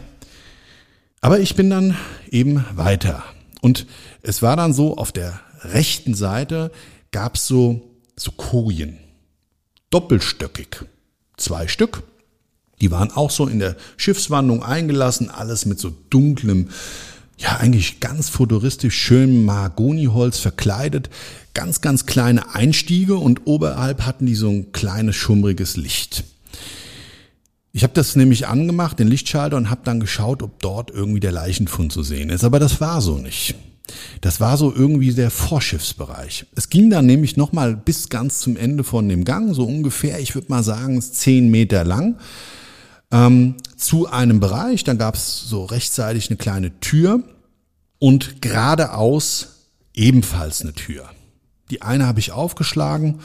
aber 1.21 1.39
ich 1.39 1.55
bin 1.55 1.71
dann 1.71 1.97
eben 2.29 2.63
weiter 2.75 3.23
und 3.61 3.87
es 4.21 4.43
war 4.43 4.55
dann 4.55 4.73
so, 4.73 4.95
auf 4.95 5.11
der 5.11 5.39
rechten 5.61 6.13
Seite 6.13 6.71
gab's 7.09 7.47
so, 7.47 7.81
so 8.15 8.29
Kojen. 8.29 8.99
Doppelstöckig. 9.89 10.85
Zwei 11.35 11.67
Stück. 11.67 12.03
Die 12.81 12.91
waren 12.91 13.11
auch 13.11 13.31
so 13.31 13.47
in 13.47 13.59
der 13.59 13.75
Schiffswandlung 13.97 14.63
eingelassen, 14.63 15.29
alles 15.29 15.65
mit 15.65 15.79
so 15.79 15.91
dunklem, 16.09 16.69
ja 17.37 17.57
eigentlich 17.57 17.99
ganz 17.99 18.29
futuristisch 18.29 18.95
schönem 18.95 19.45
Mahagoniholz 19.45 20.39
verkleidet. 20.39 21.09
Ganz, 21.53 21.81
ganz 21.81 22.05
kleine 22.05 22.53
Einstiege 22.53 23.15
und 23.15 23.45
oberhalb 23.45 24.05
hatten 24.05 24.25
die 24.25 24.35
so 24.35 24.49
ein 24.49 24.71
kleines 24.71 25.15
schummriges 25.15 25.75
Licht. 25.75 26.23
Ich 27.73 27.83
habe 27.83 27.93
das 27.93 28.15
nämlich 28.15 28.47
angemacht, 28.47 28.97
den 28.97 29.07
Lichtschalter, 29.07 29.55
und 29.55 29.69
habe 29.69 29.81
dann 29.83 29.99
geschaut, 29.99 30.41
ob 30.41 30.59
dort 30.61 30.89
irgendwie 30.89 31.19
der 31.19 31.31
Leichenfund 31.31 31.91
zu 31.91 32.01
sehen 32.01 32.29
ist. 32.29 32.43
Aber 32.43 32.59
das 32.59 32.81
war 32.81 33.01
so 33.01 33.17
nicht. 33.17 33.55
Das 34.21 34.39
war 34.39 34.57
so 34.57 34.73
irgendwie 34.73 35.13
der 35.13 35.29
Vorschiffsbereich. 35.29 36.47
Es 36.55 36.69
ging 36.69 36.89
dann 36.89 37.05
nämlich 37.05 37.37
nochmal 37.37 37.75
bis 37.75 38.09
ganz 38.09 38.39
zum 38.39 38.57
Ende 38.57 38.83
von 38.83 39.07
dem 39.07 39.23
Gang, 39.25 39.53
so 39.53 39.63
ungefähr, 39.63 40.19
ich 40.19 40.35
würde 40.35 40.49
mal 40.49 40.63
sagen, 40.63 40.99
zehn 41.01 41.49
Meter 41.49 41.83
lang, 41.83 42.17
ähm, 43.11 43.55
zu 43.75 44.07
einem 44.07 44.39
Bereich. 44.39 44.83
Da 44.83 44.93
gab 44.93 45.15
es 45.15 45.41
so 45.41 45.65
rechtzeitig 45.65 46.29
eine 46.29 46.37
kleine 46.37 46.79
Tür 46.79 47.23
und 47.99 48.41
geradeaus 48.41 49.69
ebenfalls 49.93 50.61
eine 50.61 50.73
Tür. 50.73 51.09
Die 51.69 51.81
eine 51.81 52.05
habe 52.05 52.19
ich 52.19 52.31
aufgeschlagen, 52.31 53.19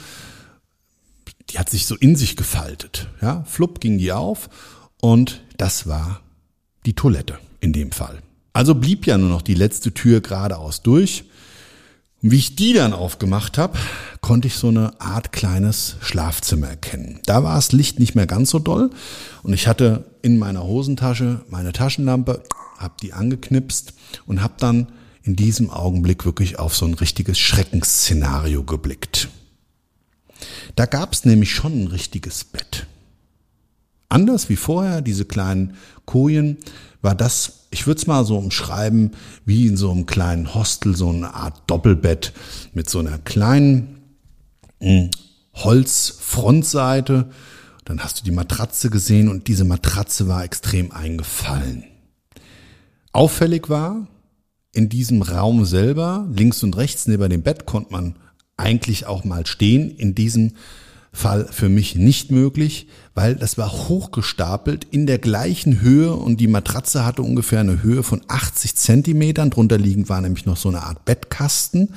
die 1.49 1.59
hat 1.59 1.69
sich 1.69 1.85
so 1.85 1.95
in 1.95 2.15
sich 2.15 2.35
gefaltet. 2.35 3.07
Ja, 3.21 3.43
flupp 3.47 3.79
ging 3.79 3.97
die 3.97 4.11
auf 4.11 4.49
und 5.01 5.41
das 5.57 5.87
war 5.87 6.21
die 6.85 6.93
Toilette 6.93 7.37
in 7.59 7.73
dem 7.73 7.91
Fall. 7.91 8.21
Also 8.53 8.75
blieb 8.75 9.05
ja 9.07 9.17
nur 9.17 9.29
noch 9.29 9.41
die 9.41 9.55
letzte 9.55 9.93
Tür 9.93 10.21
geradeaus 10.21 10.81
durch. 10.81 11.25
Und 12.21 12.31
wie 12.31 12.37
ich 12.37 12.55
die 12.55 12.73
dann 12.73 12.93
aufgemacht 12.93 13.57
habe, 13.57 13.77
konnte 14.23 14.47
ich 14.47 14.55
so 14.55 14.69
eine 14.69 14.99
Art 15.01 15.33
kleines 15.33 15.97
Schlafzimmer 15.99 16.69
erkennen. 16.69 17.19
Da 17.25 17.43
war 17.43 17.55
das 17.55 17.73
Licht 17.73 17.99
nicht 17.99 18.15
mehr 18.15 18.25
ganz 18.25 18.49
so 18.49 18.57
doll 18.57 18.89
und 19.43 19.53
ich 19.53 19.67
hatte 19.67 20.05
in 20.21 20.39
meiner 20.39 20.63
Hosentasche 20.63 21.41
meine 21.49 21.73
Taschenlampe, 21.73 22.41
habe 22.77 22.93
die 23.01 23.11
angeknipst 23.11 23.93
und 24.25 24.41
habe 24.41 24.53
dann 24.57 24.87
in 25.23 25.35
diesem 25.35 25.69
Augenblick 25.69 26.23
wirklich 26.25 26.57
auf 26.57 26.73
so 26.73 26.85
ein 26.85 26.93
richtiges 26.93 27.37
Schreckensszenario 27.37 28.63
geblickt. 28.63 29.27
Da 30.77 30.85
gab 30.85 31.11
es 31.11 31.25
nämlich 31.25 31.51
schon 31.51 31.83
ein 31.83 31.87
richtiges 31.87 32.45
Bett. 32.45 32.87
Anders 34.07 34.47
wie 34.47 34.55
vorher, 34.55 35.01
diese 35.01 35.25
kleinen 35.25 35.75
Kojen, 36.05 36.57
war 37.01 37.13
das, 37.15 37.67
ich 37.71 37.87
würde 37.87 37.99
es 37.99 38.07
mal 38.07 38.23
so 38.23 38.37
umschreiben, 38.37 39.11
wie 39.43 39.67
in 39.67 39.75
so 39.75 39.91
einem 39.91 40.05
kleinen 40.05 40.55
Hostel, 40.55 40.95
so 40.95 41.09
eine 41.09 41.33
Art 41.33 41.63
Doppelbett 41.67 42.31
mit 42.73 42.89
so 42.89 42.99
einer 42.99 43.17
kleinen 43.17 44.02
hm, 44.83 45.09
Holzfrontseite. 45.53 47.29
Dann 47.85 47.99
hast 47.99 48.19
du 48.19 48.23
die 48.23 48.31
Matratze 48.31 48.89
gesehen 48.89 49.29
und 49.29 49.47
diese 49.47 49.63
Matratze 49.65 50.27
war 50.27 50.43
extrem 50.43 50.91
eingefallen. 50.91 51.85
Auffällig 53.11 53.69
war, 53.69 54.07
in 54.73 54.89
diesem 54.89 55.21
Raum 55.21 55.65
selber, 55.65 56.27
links 56.33 56.63
und 56.63 56.75
rechts 56.77 57.07
neben 57.07 57.29
dem 57.29 57.43
Bett, 57.43 57.65
konnte 57.65 57.91
man 57.91 58.15
eigentlich 58.57 59.05
auch 59.05 59.23
mal 59.23 59.45
stehen. 59.45 59.91
In 59.91 60.15
diesem 60.15 60.53
Fall 61.11 61.47
für 61.51 61.69
mich 61.69 61.95
nicht 61.95 62.31
möglich, 62.31 62.87
weil 63.13 63.35
das 63.35 63.57
war 63.59 63.71
hochgestapelt 63.71 64.85
in 64.85 65.05
der 65.05 65.19
gleichen 65.19 65.79
Höhe 65.81 66.13
und 66.13 66.41
die 66.41 66.47
Matratze 66.47 67.05
hatte 67.05 67.21
ungefähr 67.21 67.59
eine 67.59 67.83
Höhe 67.83 68.01
von 68.01 68.21
80 68.27 68.75
Zentimetern. 68.75 69.51
Drunter 69.51 69.77
liegend 69.77 70.09
war 70.09 70.21
nämlich 70.21 70.47
noch 70.47 70.57
so 70.57 70.69
eine 70.69 70.81
Art 70.81 71.05
Bettkasten. 71.05 71.93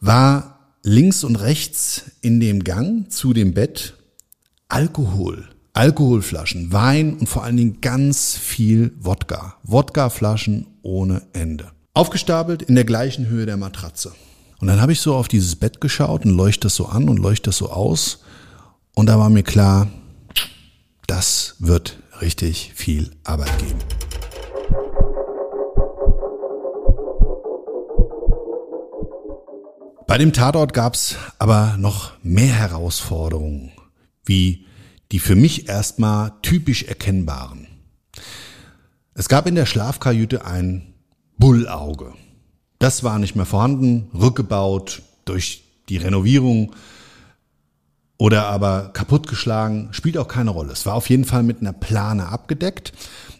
War 0.00 0.57
links 0.88 1.22
und 1.22 1.36
rechts 1.36 2.04
in 2.22 2.40
dem 2.40 2.64
Gang 2.64 3.12
zu 3.12 3.32
dem 3.32 3.52
Bett 3.52 3.94
Alkohol. 4.68 5.48
Alkoholflaschen, 5.74 6.72
Wein 6.72 7.18
und 7.18 7.28
vor 7.28 7.44
allen 7.44 7.56
Dingen 7.56 7.80
ganz 7.80 8.36
viel 8.36 8.92
Wodka. 8.98 9.56
Wodkaflaschen 9.62 10.66
ohne 10.82 11.22
Ende. 11.34 11.70
Aufgestapelt 11.94 12.62
in 12.62 12.74
der 12.74 12.84
gleichen 12.84 13.28
Höhe 13.28 13.46
der 13.46 13.56
Matratze. 13.56 14.12
Und 14.60 14.66
dann 14.66 14.80
habe 14.80 14.92
ich 14.92 15.00
so 15.00 15.14
auf 15.14 15.28
dieses 15.28 15.54
Bett 15.54 15.80
geschaut 15.80 16.24
und 16.24 16.32
leuchte 16.32 16.62
das 16.62 16.74
so 16.74 16.86
an 16.86 17.08
und 17.08 17.18
leuchte 17.18 17.50
das 17.50 17.58
so 17.58 17.70
aus. 17.70 18.24
Und 18.94 19.06
da 19.06 19.18
war 19.18 19.30
mir 19.30 19.44
klar, 19.44 19.88
das 21.06 21.54
wird 21.60 21.98
richtig 22.20 22.72
viel 22.74 23.10
Arbeit 23.22 23.56
geben. 23.58 23.78
Bei 30.08 30.16
dem 30.16 30.32
Tatort 30.32 30.72
gab 30.72 30.94
es 30.94 31.16
aber 31.38 31.76
noch 31.78 32.12
mehr 32.22 32.54
Herausforderungen, 32.54 33.72
wie 34.24 34.64
die 35.12 35.18
für 35.18 35.36
mich 35.36 35.68
erstmal 35.68 36.32
typisch 36.40 36.84
erkennbaren. 36.84 37.66
Es 39.12 39.28
gab 39.28 39.46
in 39.46 39.54
der 39.54 39.66
Schlafkajüte 39.66 40.46
ein 40.46 40.94
Bullauge. 41.36 42.14
Das 42.78 43.04
war 43.04 43.18
nicht 43.18 43.36
mehr 43.36 43.44
vorhanden, 43.44 44.10
rückgebaut 44.14 45.02
durch 45.26 45.64
die 45.90 45.98
Renovierung 45.98 46.74
oder 48.16 48.46
aber 48.46 48.88
kaputtgeschlagen, 48.94 49.92
spielt 49.92 50.16
auch 50.16 50.28
keine 50.28 50.52
Rolle. 50.52 50.72
Es 50.72 50.86
war 50.86 50.94
auf 50.94 51.10
jeden 51.10 51.26
Fall 51.26 51.42
mit 51.42 51.60
einer 51.60 51.74
Plane 51.74 52.28
abgedeckt. 52.28 52.94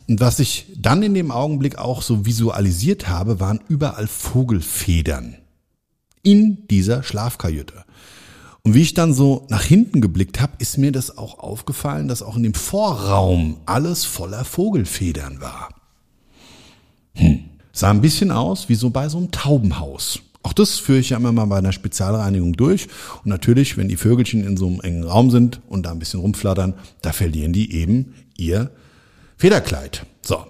Und 0.07 0.21
was 0.21 0.39
ich 0.39 0.67
dann 0.77 1.03
in 1.03 1.15
dem 1.15 1.31
Augenblick 1.31 1.79
auch 1.79 2.03
so 2.03 2.27
visualisiert 2.27 3.09
habe, 3.09 3.41
waren 3.41 3.61
überall 3.69 4.07
Vogelfedern 4.07 5.39
in 6.23 6.67
dieser 6.69 7.03
Schlafkajüte. 7.03 7.85
Und 8.63 8.75
wie 8.75 8.83
ich 8.83 8.95
dann 8.95 9.15
so 9.15 9.47
nach 9.49 9.63
hinten 9.63 10.01
geblickt 10.01 10.41
habe, 10.41 10.53
ist 10.59 10.77
mir 10.77 10.93
das 10.93 11.17
auch 11.17 11.39
aufgefallen, 11.39 12.09
dass 12.09 12.23
auch 12.23 12.37
in 12.37 12.43
dem 12.43 12.55
Vorraum 12.55 13.59
alles 13.67 14.05
voller 14.05 14.45
Vogelfedern 14.45 15.41
war. 15.41 15.71
Hm. 17.15 17.45
Sah 17.73 17.91
ein 17.91 18.01
bisschen 18.01 18.31
aus 18.31 18.69
wie 18.69 18.75
so 18.75 18.91
bei 18.91 19.09
so 19.09 19.19
einem 19.19 19.31
Taubenhaus. 19.31 20.21
Auch 20.43 20.53
das 20.53 20.79
führe 20.79 20.99
ich 20.99 21.11
ja 21.11 21.17
immer 21.17 21.33
mal 21.33 21.47
bei 21.47 21.59
einer 21.59 21.73
Spezialreinigung 21.73 22.55
durch. 22.55 22.89
Und 23.25 23.27
natürlich, 23.27 23.77
wenn 23.77 23.89
die 23.89 23.97
Vögelchen 23.97 24.47
in 24.47 24.57
so 24.57 24.67
einem 24.67 24.81
engen 24.81 25.05
Raum 25.05 25.31
sind 25.31 25.61
und 25.69 25.85
da 25.85 25.93
ein 25.93 25.99
bisschen 25.99 26.21
rumflattern, 26.21 26.75
da 27.03 27.13
verlieren 27.13 27.53
die 27.53 27.73
eben 27.73 28.15
ihr 28.37 28.71
Federkleid. 29.37 30.05
So. 30.23 30.45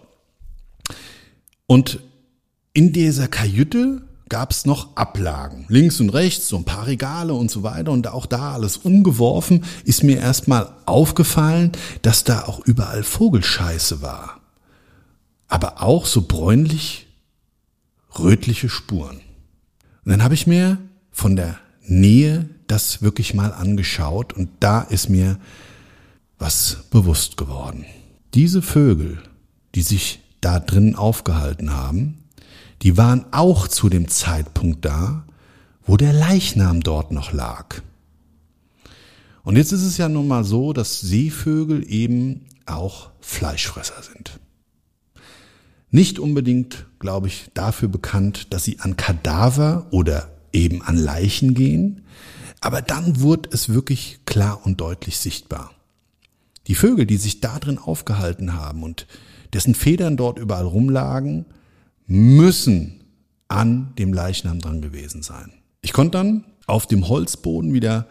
Und 1.66 2.00
in 2.72 2.92
dieser 2.92 3.28
Kajüte 3.28 4.07
gab 4.28 4.50
es 4.50 4.66
noch 4.66 4.96
Ablagen. 4.96 5.64
Links 5.68 6.00
und 6.00 6.10
rechts, 6.10 6.48
so 6.48 6.56
ein 6.56 6.64
paar 6.64 6.86
Regale 6.86 7.34
und 7.34 7.50
so 7.50 7.62
weiter. 7.62 7.92
Und 7.92 8.08
auch 8.08 8.26
da 8.26 8.52
alles 8.52 8.76
umgeworfen, 8.76 9.64
ist 9.84 10.02
mir 10.02 10.18
erstmal 10.18 10.70
aufgefallen, 10.86 11.72
dass 12.02 12.24
da 12.24 12.44
auch 12.44 12.60
überall 12.60 13.02
Vogelscheiße 13.02 14.02
war. 14.02 14.40
Aber 15.48 15.82
auch 15.82 16.06
so 16.06 16.22
bräunlich 16.22 17.06
rötliche 18.18 18.68
Spuren. 18.68 19.20
Und 20.04 20.12
dann 20.12 20.22
habe 20.22 20.34
ich 20.34 20.46
mir 20.46 20.78
von 21.10 21.36
der 21.36 21.58
Nähe 21.82 22.48
das 22.66 23.02
wirklich 23.02 23.34
mal 23.34 23.52
angeschaut 23.52 24.32
und 24.34 24.50
da 24.60 24.82
ist 24.82 25.08
mir 25.08 25.38
was 26.38 26.84
bewusst 26.90 27.36
geworden. 27.36 27.84
Diese 28.34 28.62
Vögel, 28.62 29.18
die 29.74 29.82
sich 29.82 30.20
da 30.40 30.60
drin 30.60 30.94
aufgehalten 30.94 31.74
haben, 31.74 32.17
die 32.82 32.96
waren 32.96 33.26
auch 33.32 33.68
zu 33.68 33.88
dem 33.88 34.08
Zeitpunkt 34.08 34.84
da, 34.84 35.24
wo 35.84 35.96
der 35.96 36.12
Leichnam 36.12 36.82
dort 36.82 37.12
noch 37.12 37.32
lag. 37.32 37.80
Und 39.42 39.56
jetzt 39.56 39.72
ist 39.72 39.84
es 39.84 39.96
ja 39.96 40.08
nun 40.08 40.28
mal 40.28 40.44
so, 40.44 40.72
dass 40.72 41.00
Seevögel 41.00 41.90
eben 41.90 42.46
auch 42.66 43.10
Fleischfresser 43.20 44.02
sind. 44.02 44.38
Nicht 45.90 46.18
unbedingt, 46.18 46.86
glaube 46.98 47.28
ich, 47.28 47.50
dafür 47.54 47.88
bekannt, 47.88 48.52
dass 48.52 48.64
sie 48.64 48.78
an 48.80 48.96
Kadaver 48.96 49.86
oder 49.90 50.30
eben 50.52 50.82
an 50.82 50.96
Leichen 50.96 51.54
gehen, 51.54 52.04
aber 52.60 52.82
dann 52.82 53.20
wurde 53.20 53.48
es 53.52 53.70
wirklich 53.70 54.20
klar 54.26 54.60
und 54.64 54.80
deutlich 54.80 55.18
sichtbar. 55.18 55.72
Die 56.66 56.74
Vögel, 56.74 57.06
die 57.06 57.16
sich 57.16 57.40
da 57.40 57.58
drin 57.58 57.78
aufgehalten 57.78 58.52
haben 58.54 58.82
und 58.82 59.06
dessen 59.54 59.74
Federn 59.74 60.18
dort 60.18 60.38
überall 60.38 60.66
rumlagen, 60.66 61.46
müssen 62.08 63.04
an 63.46 63.92
dem 63.98 64.12
Leichnam 64.12 64.58
dran 64.58 64.82
gewesen 64.82 65.22
sein. 65.22 65.52
Ich 65.82 65.92
konnte 65.92 66.18
dann 66.18 66.44
auf 66.66 66.86
dem 66.86 67.08
Holzboden 67.08 67.72
wieder 67.72 68.08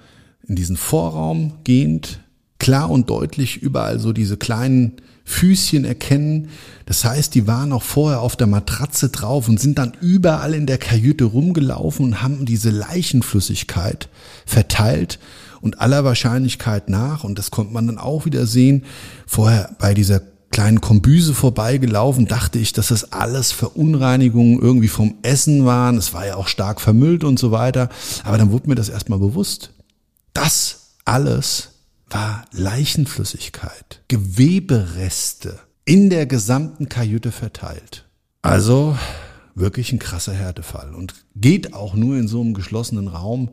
in 0.48 0.56
diesen 0.56 0.78
Vorraum 0.78 1.60
gehend 1.64 2.22
klar 2.60 2.90
und 2.90 3.10
deutlich 3.10 3.58
überall 3.58 4.00
so 4.00 4.14
diese 4.14 4.38
kleinen 4.38 4.94
Füßchen 5.26 5.84
erkennen. 5.84 6.50
Das 6.86 7.04
heißt, 7.04 7.36
die 7.36 7.48
waren 7.48 7.74
auch 7.74 7.84
vorher 7.84 8.22
auf 8.22 8.36
der 8.36 8.48
Matratze 8.48 9.10
drauf 9.10 9.50
und 9.50 9.60
sind 9.60 9.78
dann 9.78 9.92
überall 10.00 10.54
in 10.54 10.66
der 10.66 10.78
Kajüte 10.78 11.26
rumgelaufen 11.26 12.06
und 12.06 12.22
haben 12.24 12.46
diese 12.46 12.70
Leichenflüssigkeit 12.70 14.10
verteilt 14.46 15.20
und 15.60 15.82
aller 15.82 16.04
Wahrscheinlichkeit 16.06 16.88
nach, 16.90 17.24
und 17.24 17.38
das 17.38 17.52
konnte 17.52 17.74
man 17.74 17.88
dann 17.88 17.98
auch 17.98 18.26
wieder 18.26 18.46
sehen, 18.46 18.86
vorher 19.26 19.76
bei 19.80 19.94
dieser 19.94 20.22
kleinen 20.58 20.82
Kombüse 20.82 21.36
vorbeigelaufen, 21.36 22.26
dachte 22.26 22.58
ich, 22.58 22.74
dass 22.74 22.88
das 22.88 23.14
alles 23.14 23.52
Verunreinigungen 23.52 24.60
irgendwie 24.60 24.88
vom 24.88 25.14
Essen 25.22 25.68
waren. 25.68 25.98
Es 25.98 26.16
war 26.16 26.26
ja 26.26 26.36
auch 26.36 26.48
stark 26.48 26.82
vermüllt 26.82 27.24
und 27.24 27.38
so 27.38 27.52
weiter. 27.52 27.90
Aber 28.24 28.40
dann 28.40 28.50
wurde 28.50 28.68
mir 28.68 28.74
das 28.74 28.90
erstmal 28.90 29.20
bewusst. 29.20 29.70
Das 30.34 30.96
alles 31.06 31.74
war 32.10 32.46
Leichenflüssigkeit, 32.54 34.02
Gewebereste 34.08 35.60
in 35.86 36.10
der 36.10 36.26
gesamten 36.26 36.90
Kajüte 36.90 37.32
verteilt. 37.32 38.06
Also 38.42 38.98
wirklich 39.54 39.92
ein 39.92 40.00
krasser 40.00 40.34
Härtefall 40.34 40.96
und 40.96 41.14
geht 41.36 41.76
auch 41.76 41.94
nur 41.94 42.18
in 42.18 42.28
so 42.28 42.42
einem 42.42 42.56
geschlossenen 42.56 43.10
Raum 43.10 43.50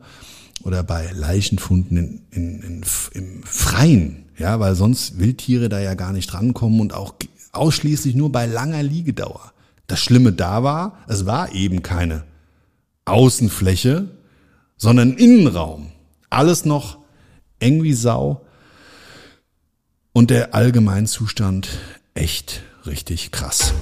oder 0.63 0.81
bei 0.81 1.11
Leichenfunden 1.11 1.97
in, 1.97 2.21
in, 2.31 2.61
in, 2.63 2.85
im 3.13 3.43
Freien 3.43 4.24
ja, 4.37 4.59
weil 4.59 4.75
sonst 4.75 5.19
Wildtiere 5.19 5.69
da 5.69 5.79
ja 5.79 5.93
gar 5.93 6.11
nicht 6.11 6.33
rankommen 6.33 6.79
und 6.79 6.93
auch 6.93 7.15
ausschließlich 7.51 8.15
nur 8.15 8.31
bei 8.31 8.45
langer 8.45 8.83
Liegedauer. 8.83 9.53
Das 9.87 9.99
Schlimme 9.99 10.33
da 10.33 10.63
war, 10.63 10.97
es 11.07 11.25
war 11.25 11.53
eben 11.53 11.83
keine 11.83 12.23
Außenfläche, 13.05 14.09
sondern 14.77 15.13
Innenraum. 15.13 15.91
Alles 16.29 16.65
noch 16.65 16.97
eng 17.59 17.83
wie 17.83 17.93
Sau 17.93 18.45
und 20.11 20.31
der 20.31 20.53
Allgemeinzustand 20.55 21.69
echt 22.13 22.63
richtig 22.85 23.31
krass. 23.31 23.73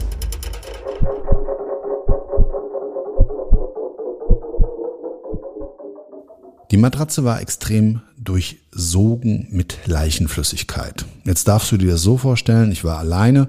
Die 6.73 6.77
Matratze 6.77 7.23
war 7.23 7.39
extrem 7.39 8.01
durchsogen 8.17 9.45
mit 9.51 9.77
Leichenflüssigkeit. 9.85 11.05
Jetzt 11.23 11.47
darfst 11.47 11.71
du 11.71 11.77
dir 11.77 11.91
das 11.91 12.01
so 12.01 12.17
vorstellen, 12.17 12.71
ich 12.71 12.83
war 12.83 12.97
alleine, 12.97 13.47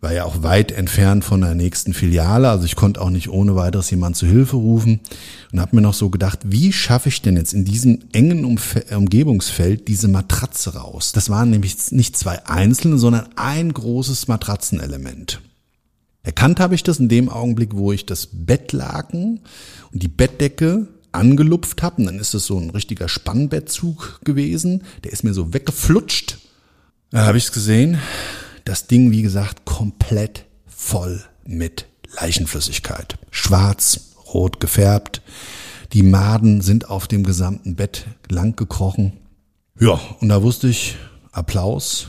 war 0.00 0.14
ja 0.14 0.24
auch 0.24 0.42
weit 0.42 0.72
entfernt 0.72 1.22
von 1.22 1.42
der 1.42 1.54
nächsten 1.54 1.92
Filiale, 1.92 2.48
also 2.48 2.64
ich 2.64 2.76
konnte 2.76 3.02
auch 3.02 3.10
nicht 3.10 3.28
ohne 3.28 3.56
weiteres 3.56 3.90
jemand 3.90 4.16
zu 4.16 4.26
Hilfe 4.26 4.56
rufen 4.56 5.00
und 5.52 5.60
habe 5.60 5.76
mir 5.76 5.82
noch 5.82 5.92
so 5.92 6.08
gedacht, 6.08 6.38
wie 6.46 6.72
schaffe 6.72 7.10
ich 7.10 7.20
denn 7.20 7.36
jetzt 7.36 7.52
in 7.52 7.66
diesem 7.66 7.98
engen 8.14 8.46
Umf 8.46 8.80
Umgebungsfeld 8.90 9.86
diese 9.86 10.08
Matratze 10.08 10.76
raus? 10.76 11.12
Das 11.12 11.28
waren 11.28 11.50
nämlich 11.50 11.92
nicht 11.92 12.16
zwei 12.16 12.46
einzelne, 12.46 12.96
sondern 12.96 13.28
ein 13.36 13.70
großes 13.70 14.28
Matratzenelement. 14.28 15.42
Erkannt 16.22 16.58
habe 16.58 16.74
ich 16.74 16.82
das 16.82 17.00
in 17.00 17.10
dem 17.10 17.28
Augenblick, 17.28 17.76
wo 17.76 17.92
ich 17.92 18.06
das 18.06 18.30
Bettlaken 18.32 19.40
und 19.92 20.02
die 20.02 20.08
Bettdecke 20.08 20.88
angelupft 21.14 21.82
habe. 21.82 21.96
Und 21.96 22.06
dann 22.06 22.18
ist 22.18 22.34
es 22.34 22.46
so 22.46 22.58
ein 22.58 22.70
richtiger 22.70 23.08
Spannbettzug 23.08 24.20
gewesen. 24.24 24.84
Der 25.04 25.12
ist 25.12 25.24
mir 25.24 25.34
so 25.34 25.52
weggeflutscht. 25.52 26.38
Da 27.10 27.26
habe 27.26 27.38
ich 27.38 27.44
es 27.44 27.52
gesehen. 27.52 27.98
Das 28.64 28.86
Ding, 28.86 29.10
wie 29.10 29.22
gesagt, 29.22 29.64
komplett 29.64 30.46
voll 30.66 31.22
mit 31.46 31.86
Leichenflüssigkeit. 32.20 33.16
Schwarz, 33.30 34.12
rot 34.32 34.60
gefärbt. 34.60 35.22
Die 35.92 36.02
Maden 36.02 36.60
sind 36.60 36.88
auf 36.88 37.06
dem 37.06 37.22
gesamten 37.22 37.76
Bett 37.76 38.06
lang 38.28 38.56
gekrochen. 38.56 39.12
Ja, 39.78 40.00
und 40.20 40.28
da 40.28 40.42
wusste 40.42 40.68
ich, 40.68 40.96
Applaus. 41.30 42.08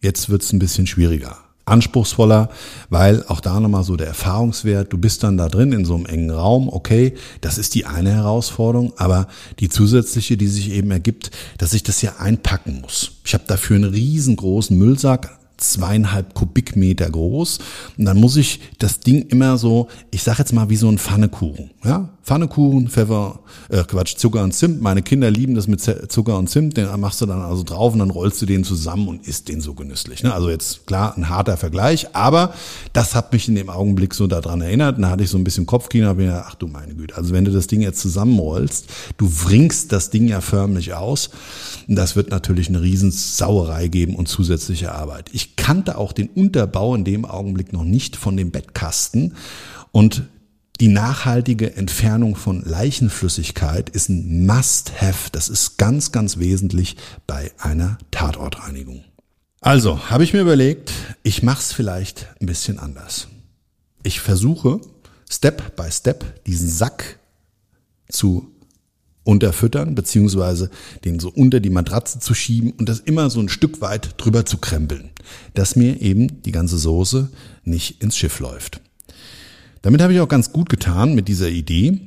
Jetzt 0.00 0.28
wird's 0.28 0.52
ein 0.52 0.58
bisschen 0.58 0.86
schwieriger 0.86 1.43
anspruchsvoller, 1.66 2.50
weil 2.90 3.24
auch 3.28 3.40
da 3.40 3.58
nochmal 3.60 3.84
so 3.84 3.96
der 3.96 4.08
Erfahrungswert, 4.08 4.92
du 4.92 4.98
bist 4.98 5.22
dann 5.22 5.36
da 5.36 5.48
drin 5.48 5.72
in 5.72 5.84
so 5.84 5.94
einem 5.94 6.06
engen 6.06 6.30
Raum, 6.30 6.68
okay, 6.68 7.14
das 7.40 7.58
ist 7.58 7.74
die 7.74 7.86
eine 7.86 8.12
Herausforderung, 8.12 8.92
aber 8.96 9.28
die 9.60 9.68
zusätzliche, 9.68 10.36
die 10.36 10.48
sich 10.48 10.70
eben 10.70 10.90
ergibt, 10.90 11.30
dass 11.58 11.72
ich 11.72 11.82
das 11.82 12.02
ja 12.02 12.16
einpacken 12.18 12.80
muss. 12.82 13.12
Ich 13.24 13.34
habe 13.34 13.44
dafür 13.46 13.76
einen 13.76 13.90
riesengroßen 13.90 14.76
Müllsack, 14.76 15.38
zweieinhalb 15.56 16.34
Kubikmeter 16.34 17.08
groß. 17.10 17.58
Und 17.98 18.04
dann 18.04 18.18
muss 18.18 18.36
ich 18.36 18.60
das 18.78 19.00
Ding 19.00 19.22
immer 19.28 19.58
so, 19.58 19.88
ich 20.10 20.22
sag 20.22 20.38
jetzt 20.38 20.52
mal 20.52 20.70
wie 20.70 20.76
so 20.76 20.88
ein 20.88 20.98
Pfannekuchen. 20.98 21.70
Ja? 21.84 22.10
Pfannekuchen, 22.24 22.88
Pfeffer, 22.88 23.40
äh, 23.68 23.84
Quatsch, 23.84 24.16
Zucker 24.16 24.42
und 24.42 24.52
Zimt. 24.52 24.80
Meine 24.80 25.02
Kinder 25.02 25.30
lieben 25.30 25.54
das 25.54 25.68
mit 25.68 25.82
Zucker 25.82 26.38
und 26.38 26.48
Zimt. 26.48 26.76
Den 26.76 26.88
machst 26.98 27.20
du 27.20 27.26
dann 27.26 27.42
also 27.42 27.62
drauf 27.62 27.92
und 27.92 27.98
dann 27.98 28.10
rollst 28.10 28.40
du 28.40 28.46
den 28.46 28.64
zusammen 28.64 29.08
und 29.08 29.28
isst 29.28 29.48
den 29.48 29.60
so 29.60 29.74
genüsslich. 29.74 30.22
Ne? 30.22 30.32
Also 30.32 30.48
jetzt 30.48 30.86
klar 30.86 31.14
ein 31.16 31.28
harter 31.28 31.58
Vergleich, 31.58 32.14
aber 32.14 32.54
das 32.94 33.14
hat 33.14 33.32
mich 33.32 33.46
in 33.48 33.54
dem 33.54 33.68
Augenblick 33.68 34.14
so 34.14 34.26
daran 34.26 34.62
erinnert. 34.62 34.96
Und 34.96 35.02
da 35.02 35.10
hatte 35.10 35.22
ich 35.22 35.28
so 35.28 35.36
ein 35.36 35.44
bisschen 35.44 35.66
Kopfkino, 35.66 36.06
habe 36.06 36.22
mir 36.22 36.44
ach 36.46 36.54
du 36.54 36.66
meine 36.66 36.94
Güte, 36.94 37.14
also 37.14 37.34
wenn 37.34 37.44
du 37.44 37.50
das 37.50 37.66
Ding 37.66 37.82
jetzt 37.82 38.00
zusammenrollst, 38.00 38.86
du 39.18 39.30
wringst 39.44 39.92
das 39.92 40.08
Ding 40.08 40.26
ja 40.26 40.40
förmlich 40.40 40.94
aus. 40.94 41.28
Und 41.86 41.96
das 41.96 42.16
wird 42.16 42.30
natürlich 42.30 42.68
eine 42.68 42.80
riesen 42.80 43.10
Sauerei 43.10 43.88
geben 43.88 44.16
und 44.16 44.28
zusätzliche 44.28 44.92
Arbeit. 44.92 45.28
Ich 45.32 45.43
kannte 45.56 45.98
auch 45.98 46.12
den 46.12 46.28
Unterbau 46.28 46.94
in 46.94 47.04
dem 47.04 47.24
Augenblick 47.24 47.72
noch 47.72 47.84
nicht 47.84 48.16
von 48.16 48.36
dem 48.36 48.50
Bettkasten 48.50 49.34
und 49.92 50.24
die 50.80 50.88
nachhaltige 50.88 51.76
Entfernung 51.76 52.34
von 52.34 52.62
Leichenflüssigkeit 52.64 53.90
ist 53.90 54.08
ein 54.08 54.44
Must-Have. 54.44 55.30
Das 55.30 55.48
ist 55.48 55.78
ganz, 55.78 56.10
ganz 56.10 56.38
wesentlich 56.38 56.96
bei 57.28 57.52
einer 57.58 57.98
Tatortreinigung. 58.10 59.04
Also 59.60 60.10
habe 60.10 60.24
ich 60.24 60.32
mir 60.32 60.40
überlegt, 60.40 60.90
ich 61.22 61.44
mache 61.44 61.60
es 61.60 61.72
vielleicht 61.72 62.26
ein 62.40 62.46
bisschen 62.46 62.80
anders. 62.80 63.28
Ich 64.02 64.20
versuche 64.20 64.80
Step 65.30 65.76
by 65.76 65.90
Step 65.90 66.44
diesen 66.44 66.68
Sack 66.68 67.18
zu 68.08 68.53
unterfüttern, 69.24 69.94
beziehungsweise 69.94 70.70
den 71.04 71.18
so 71.18 71.30
unter 71.30 71.60
die 71.60 71.70
Matratze 71.70 72.20
zu 72.20 72.34
schieben 72.34 72.72
und 72.72 72.88
das 72.88 73.00
immer 73.00 73.30
so 73.30 73.40
ein 73.40 73.48
Stück 73.48 73.80
weit 73.80 74.14
drüber 74.18 74.46
zu 74.46 74.58
krempeln, 74.58 75.10
dass 75.54 75.76
mir 75.76 76.00
eben 76.00 76.42
die 76.42 76.52
ganze 76.52 76.78
Soße 76.78 77.30
nicht 77.64 78.02
ins 78.02 78.16
Schiff 78.16 78.38
läuft. 78.38 78.80
Damit 79.82 80.00
habe 80.00 80.12
ich 80.12 80.20
auch 80.20 80.28
ganz 80.28 80.52
gut 80.52 80.68
getan 80.68 81.14
mit 81.14 81.28
dieser 81.28 81.48
Idee, 81.48 82.00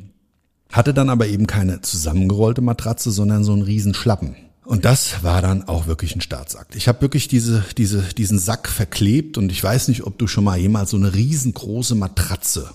hatte 0.71 0.93
dann 0.93 1.09
aber 1.09 1.27
eben 1.27 1.47
keine 1.47 1.81
zusammengerollte 1.81 2.61
Matratze, 2.61 3.11
sondern 3.11 3.43
so 3.43 3.53
einen 3.53 3.61
riesen 3.63 3.93
Schlappen. 3.93 4.35
Und 4.63 4.83
das 4.83 5.23
war 5.23 5.41
dann 5.41 5.67
auch 5.67 5.87
wirklich 5.87 6.13
ein 6.15 6.21
Staatsakt. 6.21 6.75
Ich 6.75 6.89
habe 6.89 7.01
wirklich 7.01 7.29
diese, 7.29 7.63
diese, 7.77 8.01
diesen 8.17 8.37
Sack 8.37 8.67
verklebt 8.67 9.37
und 9.37 9.49
ich 9.49 9.63
weiß 9.63 9.87
nicht, 9.87 10.03
ob 10.03 10.17
du 10.17 10.27
schon 10.27 10.43
mal 10.43 10.57
jemals 10.57 10.89
so 10.89 10.97
eine 10.97 11.13
riesengroße 11.13 11.95
Matratze 11.95 12.69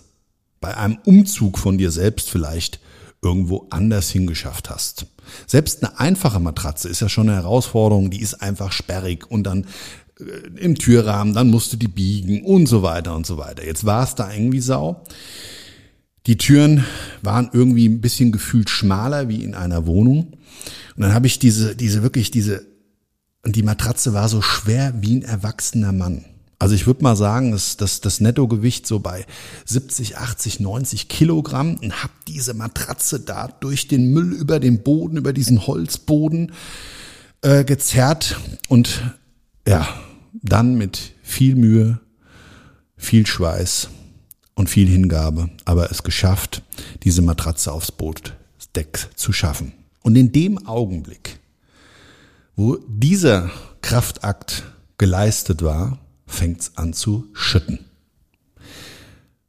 bei 0.60 0.74
einem 0.74 0.96
Umzug 1.04 1.58
von 1.58 1.76
dir 1.76 1.90
selbst 1.90 2.30
vielleicht 2.30 2.80
irgendwo 3.22 3.68
anders 3.70 4.10
hingeschafft 4.10 4.68
hast. 4.68 5.06
Selbst 5.46 5.82
eine 5.82 5.98
einfache 5.98 6.40
Matratze 6.40 6.88
ist 6.88 7.00
ja 7.00 7.08
schon 7.08 7.28
eine 7.28 7.38
Herausforderung, 7.38 8.10
die 8.10 8.20
ist 8.20 8.42
einfach 8.42 8.72
sperrig 8.72 9.30
und 9.30 9.44
dann 9.44 9.66
äh, 10.18 10.58
im 10.58 10.74
Türrahmen, 10.74 11.32
dann 11.32 11.50
musst 11.50 11.72
du 11.72 11.76
die 11.76 11.88
biegen 11.88 12.44
und 12.44 12.66
so 12.66 12.82
weiter 12.82 13.14
und 13.14 13.24
so 13.24 13.38
weiter. 13.38 13.64
Jetzt 13.64 13.84
war 13.84 14.02
es 14.02 14.16
da 14.16 14.30
irgendwie 14.32 14.60
Sau. 14.60 15.04
Die 16.26 16.36
Türen 16.36 16.84
waren 17.22 17.50
irgendwie 17.52 17.88
ein 17.88 18.00
bisschen 18.00 18.32
gefühlt 18.32 18.70
schmaler 18.70 19.28
wie 19.28 19.42
in 19.42 19.54
einer 19.54 19.86
Wohnung. 19.86 20.32
Und 20.96 21.02
dann 21.02 21.14
habe 21.14 21.26
ich 21.26 21.38
diese, 21.38 21.74
diese 21.74 22.02
wirklich 22.02 22.30
diese, 22.30 22.66
und 23.44 23.56
die 23.56 23.62
Matratze 23.62 24.12
war 24.12 24.28
so 24.28 24.42
schwer 24.42 24.94
wie 25.00 25.16
ein 25.16 25.22
erwachsener 25.22 25.92
Mann. 25.92 26.24
Also 26.62 26.76
ich 26.76 26.86
würde 26.86 27.02
mal 27.02 27.16
sagen, 27.16 27.50
dass, 27.50 27.76
dass 27.76 28.00
das 28.00 28.20
Nettogewicht 28.20 28.86
so 28.86 29.00
bei 29.00 29.26
70, 29.64 30.18
80, 30.18 30.60
90 30.60 31.08
Kilogramm 31.08 31.74
und 31.82 32.04
hab 32.04 32.12
diese 32.26 32.54
Matratze 32.54 33.18
da 33.18 33.48
durch 33.48 33.88
den 33.88 34.12
Müll 34.12 34.32
über 34.32 34.60
den 34.60 34.84
Boden, 34.84 35.16
über 35.16 35.32
diesen 35.32 35.66
Holzboden 35.66 36.52
äh, 37.40 37.64
gezerrt 37.64 38.38
und 38.68 39.02
ja, 39.66 39.88
dann 40.34 40.76
mit 40.76 41.14
viel 41.24 41.56
Mühe, 41.56 41.98
viel 42.96 43.26
Schweiß 43.26 43.88
und 44.54 44.70
viel 44.70 44.86
Hingabe, 44.86 45.50
aber 45.64 45.90
es 45.90 46.04
geschafft, 46.04 46.62
diese 47.02 47.22
Matratze 47.22 47.72
aufs 47.72 47.90
Bootdeck 47.90 49.08
zu 49.16 49.32
schaffen. 49.32 49.72
Und 50.02 50.14
in 50.14 50.30
dem 50.30 50.64
Augenblick, 50.64 51.40
wo 52.54 52.76
dieser 52.86 53.50
Kraftakt 53.80 54.62
geleistet 54.96 55.62
war, 55.62 55.98
fängt's 56.32 56.72
an 56.76 56.92
zu 56.92 57.28
schütten. 57.32 57.80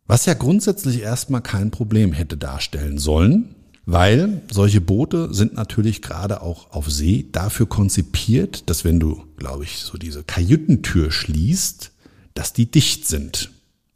Was 0.06 0.26
ja 0.26 0.34
grundsätzlich 0.34 1.02
erstmal 1.02 1.42
kein 1.42 1.72
Problem 1.72 2.14
hätte 2.14 2.38
darstellen 2.38 2.98
sollen, 2.98 3.56
weil 3.86 4.42
solche 4.52 4.82
Boote 4.82 5.34
sind 5.34 5.54
natürlich 5.54 6.02
gerade 6.02 6.42
auch 6.42 6.72
auf 6.72 6.90
See 6.90 7.28
dafür 7.32 7.68
konzipiert, 7.68 8.70
dass 8.70 8.86
wenn 8.86 9.00
du, 9.00 9.24
glaube 9.38 9.64
ich, 9.64 9.80
so 9.80 9.98
diese 9.98 10.24
Kajütentür 10.24 11.12
schließt, 11.12 11.92
dass 12.34 12.54
die 12.54 12.70
dicht 12.70 13.08
sind. 13.08 13.52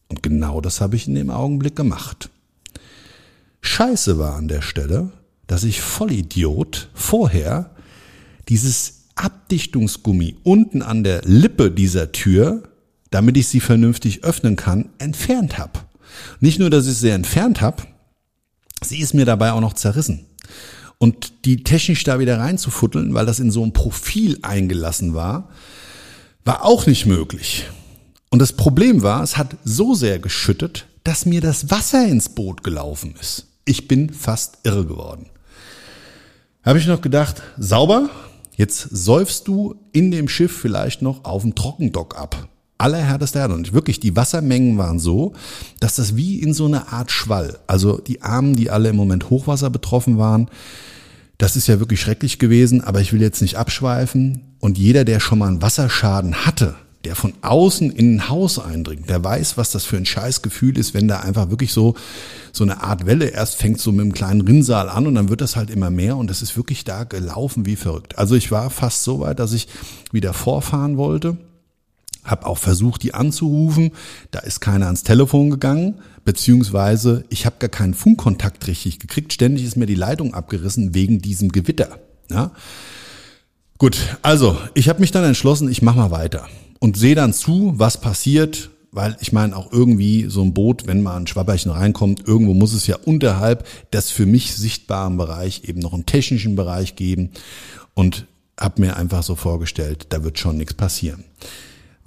Und 0.09 0.23
genau 0.23 0.61
das 0.61 0.81
habe 0.81 0.95
ich 0.95 1.07
in 1.07 1.15
dem 1.15 1.29
Augenblick 1.29 1.75
gemacht. 1.75 2.29
Scheiße 3.61 4.17
war 4.17 4.35
an 4.35 4.47
der 4.47 4.61
Stelle, 4.61 5.11
dass 5.45 5.63
ich 5.63 5.81
Vollidiot 5.81 6.89
vorher 6.93 7.71
dieses 8.49 9.05
Abdichtungsgummi 9.15 10.35
unten 10.43 10.81
an 10.81 11.03
der 11.03 11.21
Lippe 11.23 11.71
dieser 11.71 12.11
Tür, 12.11 12.63
damit 13.11 13.37
ich 13.37 13.47
sie 13.47 13.59
vernünftig 13.59 14.23
öffnen 14.23 14.55
kann, 14.55 14.89
entfernt 14.97 15.57
habe. 15.57 15.79
Nicht 16.39 16.59
nur, 16.59 16.69
dass 16.69 16.87
ich 16.87 16.97
sie 16.97 17.09
entfernt 17.09 17.61
habe, 17.61 17.83
sie 18.83 18.99
ist 18.99 19.13
mir 19.13 19.25
dabei 19.25 19.51
auch 19.51 19.61
noch 19.61 19.73
zerrissen. 19.73 20.25
Und 20.99 21.45
die 21.45 21.63
technisch 21.63 22.03
da 22.03 22.19
wieder 22.19 22.39
reinzufutteln, 22.39 23.13
weil 23.13 23.25
das 23.25 23.39
in 23.39 23.51
so 23.51 23.63
ein 23.63 23.73
Profil 23.73 24.39
eingelassen 24.41 25.13
war, 25.13 25.49
war 26.43 26.65
auch 26.65 26.87
nicht 26.87 27.05
möglich. 27.05 27.65
Und 28.29 28.39
das 28.39 28.53
Problem 28.53 29.03
war, 29.03 29.21
es 29.23 29.37
hat 29.37 29.55
so 29.63 29.93
sehr 29.93 30.19
geschüttet, 30.19 30.87
dass 31.03 31.25
mir 31.25 31.41
das 31.41 31.69
Wasser 31.69 32.07
ins 32.07 32.29
Boot 32.29 32.63
gelaufen 32.63 33.15
ist. 33.19 33.47
Ich 33.63 33.87
bin 33.87 34.11
fast 34.11 34.57
irre 34.63 34.85
geworden. 34.85 35.29
Habe 36.63 36.79
ich 36.79 36.87
noch 36.87 37.01
gedacht, 37.01 37.41
sauber, 37.57 38.09
jetzt 38.55 38.89
säufst 38.91 39.47
du 39.47 39.75
in 39.93 40.11
dem 40.11 40.27
Schiff 40.27 40.51
vielleicht 40.51 41.01
noch 41.01 41.23
auf 41.23 41.43
dem 41.43 41.55
Trockendock 41.55 42.17
ab. 42.17 42.49
Allerhärteste 42.77 43.39
Erde. 43.39 43.53
Und 43.53 43.73
wirklich, 43.73 43.99
die 43.99 44.15
Wassermengen 44.15 44.77
waren 44.77 44.99
so, 44.99 45.33
dass 45.79 45.95
das 45.95 46.15
wie 46.15 46.39
in 46.39 46.53
so 46.53 46.65
eine 46.65 46.91
Art 46.91 47.11
Schwall, 47.11 47.59
also 47.67 47.97
die 47.97 48.21
Armen, 48.21 48.55
die 48.55 48.69
alle 48.69 48.89
im 48.89 48.95
Moment 48.95 49.29
Hochwasser 49.29 49.69
betroffen 49.69 50.17
waren, 50.17 50.49
das 51.37 51.55
ist 51.55 51.67
ja 51.67 51.79
wirklich 51.79 52.01
schrecklich 52.01 52.39
gewesen, 52.39 52.81
aber 52.81 52.99
ich 53.01 53.13
will 53.13 53.21
jetzt 53.21 53.41
nicht 53.41 53.55
abschweifen. 53.55 54.41
Und 54.59 54.77
jeder, 54.77 55.05
der 55.05 55.19
schon 55.19 55.39
mal 55.39 55.47
einen 55.47 55.61
Wasserschaden 55.61 56.45
hatte, 56.45 56.75
der 57.05 57.15
von 57.15 57.33
außen 57.41 57.91
in 57.91 58.15
ein 58.15 58.29
Haus 58.29 58.59
eindringt, 58.59 59.09
der 59.09 59.23
weiß, 59.23 59.55
was 59.55 59.71
das 59.71 59.85
für 59.85 59.97
ein 59.97 60.05
Scheißgefühl 60.05 60.77
ist, 60.77 60.93
wenn 60.93 61.07
da 61.07 61.19
einfach 61.19 61.49
wirklich 61.51 61.71
so, 61.71 61.95
so 62.51 62.63
eine 62.63 62.81
Art 62.83 63.05
Welle 63.05 63.27
erst 63.27 63.57
fängt 63.57 63.79
so 63.79 63.91
mit 63.91 64.01
einem 64.01 64.13
kleinen 64.13 64.41
Rinnsal 64.41 64.89
an 64.89 65.05
und 65.05 65.15
dann 65.15 65.29
wird 65.29 65.41
das 65.41 65.55
halt 65.55 65.69
immer 65.69 65.91
mehr 65.91 66.17
und 66.17 66.29
das 66.29 66.41
ist 66.41 66.57
wirklich 66.57 66.83
da 66.83 67.03
gelaufen 67.03 67.65
wie 67.65 67.75
verrückt. 67.75 68.17
Also 68.17 68.35
ich 68.35 68.51
war 68.51 68.69
fast 68.71 69.03
so 69.03 69.19
weit, 69.19 69.39
dass 69.39 69.53
ich 69.53 69.67
wieder 70.11 70.33
vorfahren 70.33 70.97
wollte, 70.97 71.37
habe 72.27 72.45
auch 72.45 72.57
versucht, 72.57 73.03
die 73.03 73.13
anzurufen, 73.13 73.91
da 74.31 74.39
ist 74.39 74.59
keiner 74.59 74.85
ans 74.85 75.03
Telefon 75.03 75.49
gegangen, 75.49 75.95
beziehungsweise 76.23 77.23
ich 77.29 77.45
habe 77.45 77.55
gar 77.59 77.69
keinen 77.69 77.93
Funkkontakt 77.93 78.67
richtig 78.67 78.99
gekriegt, 78.99 79.33
ständig 79.33 79.63
ist 79.63 79.77
mir 79.77 79.87
die 79.87 79.95
Leitung 79.95 80.33
abgerissen 80.33 80.93
wegen 80.93 81.19
diesem 81.19 81.49
Gewitter. 81.49 81.99
Ja? 82.29 82.51
Gut, 83.77 83.97
also 84.21 84.57
ich 84.73 84.89
habe 84.89 85.01
mich 85.01 85.11
dann 85.11 85.23
entschlossen, 85.23 85.69
ich 85.69 85.81
mache 85.81 85.97
mal 85.97 86.11
weiter 86.11 86.47
und 86.79 86.97
sehe 86.97 87.15
dann 87.15 87.33
zu, 87.33 87.73
was 87.77 88.01
passiert, 88.01 88.69
weil 88.91 89.15
ich 89.19 89.31
meine 89.31 89.55
auch 89.55 89.71
irgendwie 89.71 90.25
so 90.27 90.41
ein 90.41 90.53
Boot, 90.53 90.87
wenn 90.87 91.03
mal 91.03 91.17
ein 91.17 91.27
Schwabberchen 91.27 91.71
reinkommt, 91.71 92.27
irgendwo 92.27 92.53
muss 92.53 92.73
es 92.73 92.87
ja 92.87 92.97
unterhalb 93.05 93.65
des 93.91 94.09
für 94.09 94.25
mich 94.25 94.55
sichtbaren 94.55 95.17
Bereich 95.17 95.63
eben 95.65 95.79
noch 95.79 95.93
einen 95.93 96.05
technischen 96.05 96.55
Bereich 96.55 96.95
geben 96.95 97.31
und 97.93 98.25
habe 98.59 98.81
mir 98.81 98.97
einfach 98.97 99.23
so 99.23 99.35
vorgestellt, 99.35 100.07
da 100.09 100.23
wird 100.23 100.39
schon 100.39 100.57
nichts 100.57 100.73
passieren. 100.73 101.23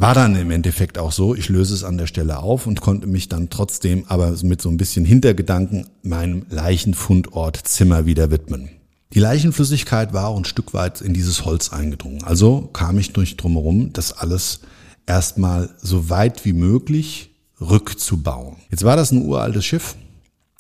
War 0.01 0.15
dann 0.15 0.35
im 0.35 0.51
Endeffekt 0.51 0.97
auch 0.97 1.13
so, 1.13 1.35
ich 1.35 1.51
löse 1.51 1.75
es 1.75 1.85
an 1.85 1.99
der 1.99 2.07
Stelle 2.07 2.39
auf 2.39 2.67
und 2.67 2.81
konnte 2.81 3.07
mich 3.07 3.29
dann 3.29 3.51
trotzdem 3.51 4.07
aber 4.09 4.35
mit 4.43 4.63
so 4.63 4.71
ein 4.71 4.79
bisschen 4.79 5.05
Hintergedanken 5.05 5.89
meinem 6.03 6.47
Leichenfundort 6.49 7.59
Zimmer 7.59 8.07
wieder 8.07 8.31
widmen. 8.31 8.71
Die 9.13 9.21
Leichenflüssigkeit 9.21 10.15
war 10.15 10.29
auch 10.29 10.39
ein 10.39 10.47
Stück 10.47 10.73
weit 10.73 11.03
in 11.03 11.13
dieses 11.13 11.45
Holz 11.45 11.71
eingedrungen. 11.71 12.25
Also 12.25 12.71
kam 12.73 12.99
ich 12.99 13.13
durch 13.13 13.37
drumherum, 13.37 13.93
das 13.93 14.15
alles 14.15 14.61
erstmal 15.05 15.69
so 15.83 16.09
weit 16.09 16.47
wie 16.47 16.55
möglich 16.55 17.35
rückzubauen. 17.61 18.57
Jetzt 18.71 18.85
war 18.85 18.97
das 18.97 19.13
ein 19.13 19.27
uraltes 19.27 19.67
Schiff 19.67 19.97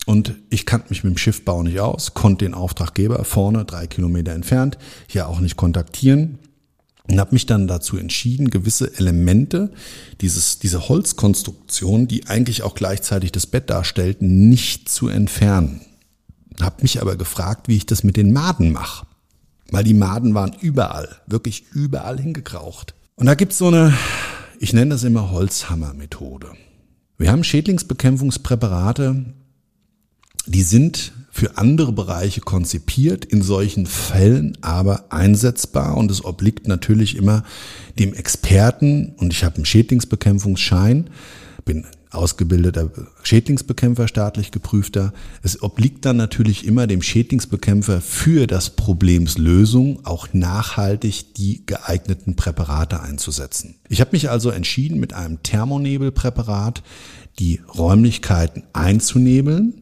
und 0.05 0.35
ich 0.51 0.67
kannte 0.67 0.91
mich 0.91 1.03
mit 1.03 1.15
dem 1.15 1.19
Schiffbau 1.19 1.63
nicht 1.63 1.81
aus, 1.81 2.13
konnte 2.13 2.45
den 2.45 2.53
Auftraggeber 2.53 3.25
vorne 3.25 3.65
drei 3.65 3.87
Kilometer 3.87 4.33
entfernt 4.33 4.77
hier 5.07 5.29
auch 5.29 5.41
nicht 5.41 5.57
kontaktieren 5.57 6.41
und 7.09 7.19
habe 7.19 7.35
mich 7.35 7.47
dann 7.47 7.67
dazu 7.67 7.97
entschieden, 7.97 8.51
gewisse 8.51 8.97
Elemente 8.99 9.73
dieses, 10.21 10.59
diese 10.59 10.89
Holzkonstruktion, 10.89 12.09
die 12.09 12.27
eigentlich 12.27 12.63
auch 12.63 12.75
gleichzeitig 12.75 13.33
das 13.33 13.47
Bett 13.47 13.71
darstellten, 13.71 14.49
nicht 14.49 14.89
zu 14.89 15.09
entfernen. 15.09 15.81
Hab 16.61 16.83
mich 16.83 17.01
aber 17.01 17.17
gefragt, 17.17 17.69
wie 17.69 17.77
ich 17.77 17.87
das 17.87 18.05
mit 18.05 18.17
den 18.17 18.33
Maden 18.33 18.73
mache. 18.73 19.07
Weil 19.71 19.85
die 19.85 19.95
Maden 19.95 20.35
waren 20.35 20.55
überall, 20.61 21.09
wirklich 21.27 21.65
überall 21.73 22.21
hingekraucht. 22.21 22.95
Und 23.15 23.27
da 23.27 23.35
gibt's 23.35 23.59
so 23.59 23.69
eine, 23.69 23.95
ich 24.59 24.73
nenne 24.73 24.91
das 24.91 25.05
immer 25.05 25.31
Holzhammer-Methode. 25.31 26.53
Wir 27.19 27.31
haben 27.31 27.45
Schädlingsbekämpfungspräparate, 27.45 29.27
die 30.47 30.63
sind 30.63 31.13
für 31.31 31.57
andere 31.59 31.93
Bereiche 31.93 32.41
konzipiert, 32.41 33.25
in 33.25 33.43
solchen 33.43 33.87
Fällen 33.87 34.59
aber 34.63 35.07
einsetzbar 35.11 35.97
und 35.97 36.11
es 36.11 36.25
obliegt 36.25 36.67
natürlich 36.67 37.17
immer 37.17 37.45
dem 37.99 38.15
Experten 38.15 39.15
und 39.17 39.33
ich 39.33 39.45
habe 39.45 39.57
einen 39.57 39.65
Schädlingsbekämpfungsschein, 39.65 41.09
bin 41.65 41.87
ausgebildeter 42.11 42.91
Schädlingsbekämpfer, 43.23 44.09
staatlich 44.09 44.51
geprüfter. 44.51 45.13
Es 45.43 45.63
obliegt 45.63 46.05
dann 46.05 46.17
natürlich 46.17 46.67
immer 46.67 46.87
dem 46.87 47.03
Schädlingsbekämpfer 47.03 48.01
für 48.01 48.47
das 48.47 48.71
Problems 48.71 49.39
Lösung 49.39 50.05
auch 50.05 50.33
nachhaltig 50.33 51.35
die 51.35 51.65
geeigneten 51.67 52.35
Präparate 52.35 53.01
einzusetzen. 53.01 53.77
Ich 53.89 54.01
habe 54.01 54.11
mich 54.13 54.29
also 54.29 54.51
entschieden, 54.51 54.99
mit 54.99 55.13
einem 55.13 55.43
Thermonebelpräparat 55.43 56.83
die 57.39 57.61
Räumlichkeiten 57.73 58.65
einzunebeln, 58.73 59.80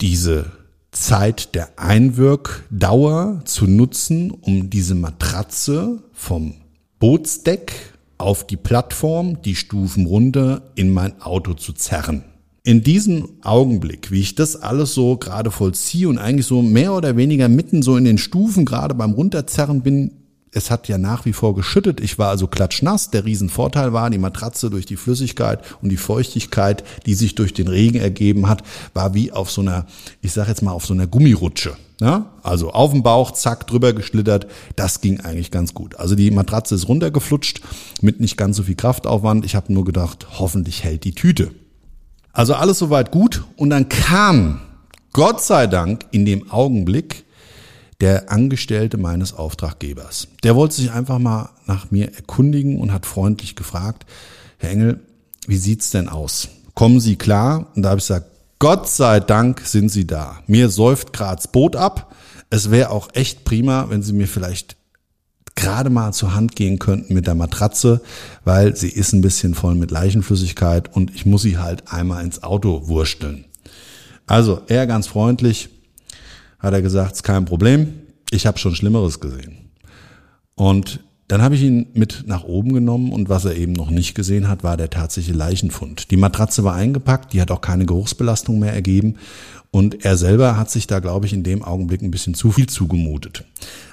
diese 0.00 0.46
Zeit 0.92 1.54
der 1.54 1.78
Einwirkdauer 1.78 3.42
zu 3.44 3.66
nutzen, 3.66 4.30
um 4.30 4.70
diese 4.70 4.94
Matratze 4.94 6.02
vom 6.12 6.54
Bootsdeck 6.98 7.72
auf 8.18 8.46
die 8.46 8.56
Plattform, 8.56 9.40
die 9.42 9.54
Stufen 9.54 10.06
runter 10.06 10.70
in 10.74 10.90
mein 10.90 11.20
Auto 11.22 11.54
zu 11.54 11.72
zerren. 11.72 12.24
In 12.62 12.82
diesem 12.82 13.28
Augenblick, 13.42 14.10
wie 14.10 14.20
ich 14.20 14.34
das 14.34 14.60
alles 14.60 14.92
so 14.92 15.16
gerade 15.16 15.50
vollziehe 15.50 16.08
und 16.08 16.18
eigentlich 16.18 16.46
so 16.46 16.60
mehr 16.60 16.92
oder 16.92 17.16
weniger 17.16 17.48
mitten 17.48 17.82
so 17.82 17.96
in 17.96 18.04
den 18.04 18.18
Stufen 18.18 18.66
gerade 18.66 18.94
beim 18.94 19.12
Runterzerren 19.12 19.80
bin, 19.80 20.12
es 20.52 20.70
hat 20.70 20.88
ja 20.88 20.98
nach 20.98 21.24
wie 21.26 21.32
vor 21.32 21.54
geschüttet. 21.54 22.00
Ich 22.00 22.18
war 22.18 22.28
also 22.28 22.46
klatschnass. 22.46 23.10
Der 23.10 23.24
Riesenvorteil 23.24 23.92
war, 23.92 24.10
die 24.10 24.18
Matratze 24.18 24.68
durch 24.68 24.84
die 24.84 24.96
Flüssigkeit 24.96 25.60
und 25.80 25.90
die 25.90 25.96
Feuchtigkeit, 25.96 26.82
die 27.06 27.14
sich 27.14 27.36
durch 27.36 27.54
den 27.54 27.68
Regen 27.68 28.00
ergeben 28.00 28.48
hat, 28.48 28.62
war 28.92 29.14
wie 29.14 29.30
auf 29.30 29.50
so 29.50 29.60
einer, 29.60 29.86
ich 30.22 30.32
sag 30.32 30.48
jetzt 30.48 30.62
mal, 30.62 30.72
auf 30.72 30.86
so 30.86 30.94
einer 30.94 31.06
Gummirutsche. 31.06 31.76
Ja? 32.00 32.30
Also 32.42 32.72
auf 32.72 32.90
dem 32.90 33.02
Bauch, 33.04 33.30
zack, 33.30 33.68
drüber 33.68 33.92
geschlittert. 33.92 34.48
Das 34.74 35.00
ging 35.00 35.20
eigentlich 35.20 35.52
ganz 35.52 35.72
gut. 35.72 35.96
Also 35.96 36.16
die 36.16 36.30
Matratze 36.32 36.74
ist 36.74 36.88
runtergeflutscht 36.88 37.60
mit 38.00 38.18
nicht 38.20 38.36
ganz 38.36 38.56
so 38.56 38.64
viel 38.64 38.74
Kraftaufwand. 38.74 39.44
Ich 39.44 39.54
habe 39.54 39.72
nur 39.72 39.84
gedacht, 39.84 40.26
hoffentlich 40.38 40.82
hält 40.82 41.04
die 41.04 41.14
Tüte. 41.14 41.52
Also 42.32 42.54
alles 42.54 42.78
soweit 42.78 43.12
gut. 43.12 43.44
Und 43.56 43.70
dann 43.70 43.88
kam, 43.88 44.60
Gott 45.12 45.42
sei 45.42 45.68
Dank, 45.68 46.06
in 46.10 46.24
dem 46.24 46.50
Augenblick, 46.50 47.24
der 48.00 48.30
Angestellte 48.30 48.96
meines 48.96 49.32
Auftraggebers. 49.32 50.28
Der 50.42 50.56
wollte 50.56 50.76
sich 50.76 50.92
einfach 50.92 51.18
mal 51.18 51.50
nach 51.66 51.90
mir 51.90 52.14
erkundigen 52.14 52.80
und 52.80 52.92
hat 52.92 53.06
freundlich 53.06 53.56
gefragt, 53.56 54.06
Herr 54.58 54.70
Engel, 54.70 55.00
wie 55.46 55.56
sieht's 55.56 55.90
denn 55.90 56.08
aus? 56.08 56.48
Kommen 56.74 57.00
Sie 57.00 57.16
klar? 57.16 57.66
Und 57.74 57.82
da 57.82 57.90
habe 57.90 57.98
ich 57.98 58.06
gesagt, 58.06 58.30
Gott 58.58 58.88
sei 58.88 59.20
Dank 59.20 59.62
sind 59.64 59.88
sie 59.88 60.06
da. 60.06 60.38
Mir 60.46 60.68
säuft 60.68 61.14
grad's 61.14 61.48
Boot 61.48 61.76
ab. 61.76 62.14
Es 62.50 62.70
wäre 62.70 62.90
auch 62.90 63.08
echt 63.14 63.44
prima, 63.44 63.88
wenn 63.88 64.02
sie 64.02 64.12
mir 64.12 64.28
vielleicht 64.28 64.76
gerade 65.54 65.88
mal 65.88 66.12
zur 66.12 66.34
Hand 66.34 66.56
gehen 66.56 66.78
könnten 66.78 67.14
mit 67.14 67.26
der 67.26 67.34
Matratze, 67.34 68.02
weil 68.44 68.76
sie 68.76 68.90
ist 68.90 69.14
ein 69.14 69.22
bisschen 69.22 69.54
voll 69.54 69.74
mit 69.74 69.90
Leichenflüssigkeit 69.90 70.94
und 70.94 71.14
ich 71.14 71.24
muss 71.24 71.42
sie 71.42 71.58
halt 71.58 71.90
einmal 71.90 72.24
ins 72.24 72.42
Auto 72.42 72.88
wursteln. 72.88 73.46
Also 74.26 74.60
er 74.68 74.86
ganz 74.86 75.06
freundlich 75.06 75.70
hat 76.60 76.72
er 76.72 76.82
gesagt, 76.82 77.16
ist 77.16 77.22
kein 77.22 77.44
Problem, 77.44 77.88
ich 78.30 78.46
habe 78.46 78.58
schon 78.58 78.74
Schlimmeres 78.74 79.20
gesehen. 79.20 79.70
Und 80.54 81.00
dann 81.28 81.42
habe 81.42 81.54
ich 81.54 81.62
ihn 81.62 81.86
mit 81.94 82.24
nach 82.26 82.42
oben 82.44 82.72
genommen 82.72 83.12
und 83.12 83.28
was 83.28 83.44
er 83.44 83.54
eben 83.54 83.72
noch 83.72 83.90
nicht 83.90 84.14
gesehen 84.14 84.48
hat, 84.48 84.64
war 84.64 84.76
der 84.76 84.90
tatsächliche 84.90 85.38
Leichenfund. 85.38 86.10
Die 86.10 86.16
Matratze 86.16 86.64
war 86.64 86.74
eingepackt, 86.74 87.32
die 87.32 87.40
hat 87.40 87.50
auch 87.52 87.60
keine 87.60 87.86
Geruchsbelastung 87.86 88.58
mehr 88.58 88.72
ergeben 88.72 89.16
und 89.70 90.04
er 90.04 90.16
selber 90.16 90.56
hat 90.56 90.70
sich 90.70 90.86
da, 90.86 90.98
glaube 90.98 91.26
ich, 91.26 91.32
in 91.32 91.42
dem 91.42 91.62
Augenblick 91.62 92.02
ein 92.02 92.10
bisschen 92.10 92.34
zu 92.34 92.50
viel 92.50 92.68
zugemutet. 92.68 93.44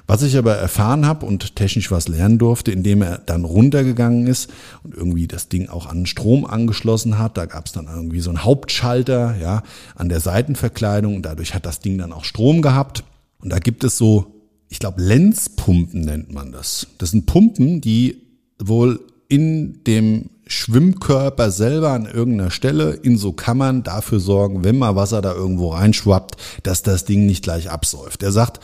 Was 0.07 0.23
ich 0.23 0.37
aber 0.37 0.55
erfahren 0.55 1.05
habe 1.05 1.25
und 1.25 1.55
technisch 1.55 1.91
was 1.91 2.07
lernen 2.07 2.39
durfte, 2.39 2.71
indem 2.71 3.01
er 3.01 3.19
dann 3.19 3.45
runtergegangen 3.45 4.25
ist 4.25 4.49
und 4.83 4.95
irgendwie 4.95 5.27
das 5.27 5.49
Ding 5.49 5.69
auch 5.69 5.85
an 5.85 6.05
Strom 6.05 6.45
angeschlossen 6.45 7.19
hat, 7.19 7.37
da 7.37 7.45
gab 7.45 7.67
es 7.67 7.73
dann 7.73 7.87
irgendwie 7.87 8.21
so 8.21 8.29
einen 8.29 8.43
Hauptschalter 8.43 9.35
ja, 9.39 9.63
an 9.95 10.09
der 10.09 10.19
Seitenverkleidung 10.19 11.15
und 11.15 11.23
dadurch 11.23 11.53
hat 11.53 11.65
das 11.65 11.79
Ding 11.79 11.97
dann 11.97 12.13
auch 12.13 12.23
Strom 12.23 12.61
gehabt. 12.61 13.03
Und 13.39 13.51
da 13.51 13.59
gibt 13.59 13.83
es 13.83 13.97
so 13.97 14.33
ich 14.69 14.79
glaube, 14.79 15.01
Lenzpumpen 15.01 16.01
nennt 16.01 16.31
man 16.31 16.51
das. 16.51 16.87
Das 16.97 17.11
sind 17.11 17.25
Pumpen, 17.25 17.81
die 17.81 18.21
wohl 18.59 18.99
in 19.29 19.83
dem 19.85 20.29
Schwimmkörper 20.47 21.51
selber 21.51 21.91
an 21.91 22.05
irgendeiner 22.05 22.51
Stelle 22.51 22.91
in 22.91 23.17
so 23.17 23.33
Kammern 23.33 23.83
dafür 23.83 24.19
sorgen, 24.19 24.63
wenn 24.63 24.77
mal 24.77 24.95
Wasser 24.95 25.21
da 25.21 25.33
irgendwo 25.33 25.69
reinschwappt, 25.69 26.37
dass 26.63 26.83
das 26.83 27.05
Ding 27.05 27.25
nicht 27.25 27.43
gleich 27.43 27.69
absäuft. 27.69 28.23
Er 28.23 28.31
sagt, 28.31 28.59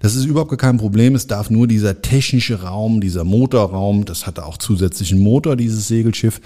das 0.00 0.14
ist 0.14 0.24
überhaupt 0.24 0.56
kein 0.58 0.76
Problem. 0.76 1.14
Es 1.14 1.26
darf 1.26 1.50
nur 1.50 1.66
dieser 1.66 2.02
technische 2.02 2.62
Raum, 2.62 3.00
dieser 3.00 3.24
Motorraum, 3.24 4.04
das 4.04 4.26
hatte 4.26 4.44
auch 4.44 4.58
zusätzlichen 4.58 5.18
Motor, 5.18 5.56
dieses 5.56 5.88
Segelschiff, 5.88 6.40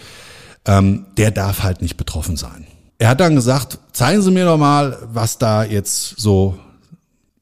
ähm, 0.67 1.07
der 1.17 1.31
darf 1.31 1.63
halt 1.63 1.83
nicht 1.83 1.97
betroffen 1.97 2.37
sein. 2.37 2.67
Er 2.99 3.09
hat 3.09 3.21
dann 3.21 3.35
gesagt, 3.35 3.79
zeigen 3.93 4.23
Sie 4.23 4.31
mir 4.31 4.45
doch 4.45 4.59
mal, 4.59 4.99
was 5.13 5.39
da 5.39 5.65
jetzt 5.65 6.21
so 6.21 6.59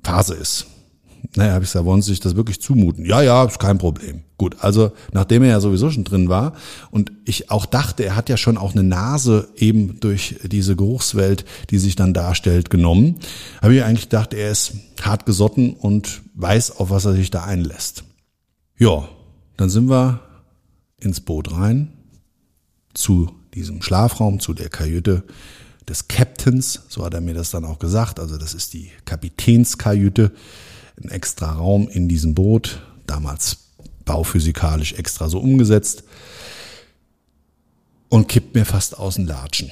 Phase 0.02 0.34
ist. 0.34 0.66
Naja, 1.34 1.52
habe 1.52 1.64
ich 1.64 1.70
gesagt, 1.70 1.84
wollen 1.84 2.00
Sie 2.00 2.10
sich 2.10 2.20
das 2.20 2.36
wirklich 2.36 2.60
zumuten? 2.62 3.04
Ja, 3.04 3.20
ja, 3.22 3.44
ist 3.44 3.58
kein 3.58 3.78
Problem. 3.78 4.22
Gut, 4.38 4.56
also 4.60 4.92
nachdem 5.12 5.42
er 5.42 5.48
ja 5.48 5.60
sowieso 5.60 5.90
schon 5.90 6.04
drin 6.04 6.28
war 6.28 6.52
und 6.92 7.10
ich 7.24 7.50
auch 7.50 7.66
dachte, 7.66 8.04
er 8.04 8.14
hat 8.14 8.28
ja 8.28 8.36
schon 8.36 8.56
auch 8.56 8.72
eine 8.72 8.84
Nase 8.84 9.48
eben 9.56 9.98
durch 9.98 10.36
diese 10.44 10.76
Geruchswelt, 10.76 11.44
die 11.70 11.78
sich 11.78 11.96
dann 11.96 12.14
darstellt, 12.14 12.70
genommen, 12.70 13.16
habe 13.60 13.74
ich 13.74 13.82
eigentlich 13.82 14.08
gedacht, 14.08 14.32
er 14.34 14.52
ist 14.52 14.74
hart 15.02 15.26
gesotten 15.26 15.72
und 15.72 16.22
weiß, 16.34 16.76
auf 16.76 16.90
was 16.90 17.04
er 17.04 17.14
sich 17.14 17.30
da 17.30 17.42
einlässt. 17.42 18.04
Ja, 18.78 19.08
dann 19.56 19.70
sind 19.70 19.90
wir 19.90 20.20
ins 21.00 21.20
Boot 21.20 21.52
rein, 21.52 21.92
zu 22.94 23.32
diesem 23.54 23.82
Schlafraum, 23.82 24.38
zu 24.38 24.54
der 24.54 24.68
Kajüte 24.68 25.24
des 25.88 26.06
Captains, 26.06 26.82
so 26.88 27.04
hat 27.04 27.14
er 27.14 27.20
mir 27.20 27.34
das 27.34 27.50
dann 27.50 27.64
auch 27.64 27.80
gesagt, 27.80 28.20
also 28.20 28.38
das 28.38 28.54
ist 28.54 28.72
die 28.72 28.90
Kapitänskajüte. 29.04 30.30
Ein 31.02 31.10
extra 31.10 31.52
Raum 31.52 31.88
in 31.88 32.08
diesem 32.08 32.34
Boot, 32.34 32.82
damals 33.06 33.67
bauphysikalisch 34.08 34.94
extra 34.94 35.28
so 35.28 35.38
umgesetzt 35.38 36.02
und 38.08 38.26
kippt 38.26 38.54
mir 38.54 38.64
fast 38.64 38.98
aus 38.98 39.16
den 39.16 39.26
Latschen. 39.26 39.70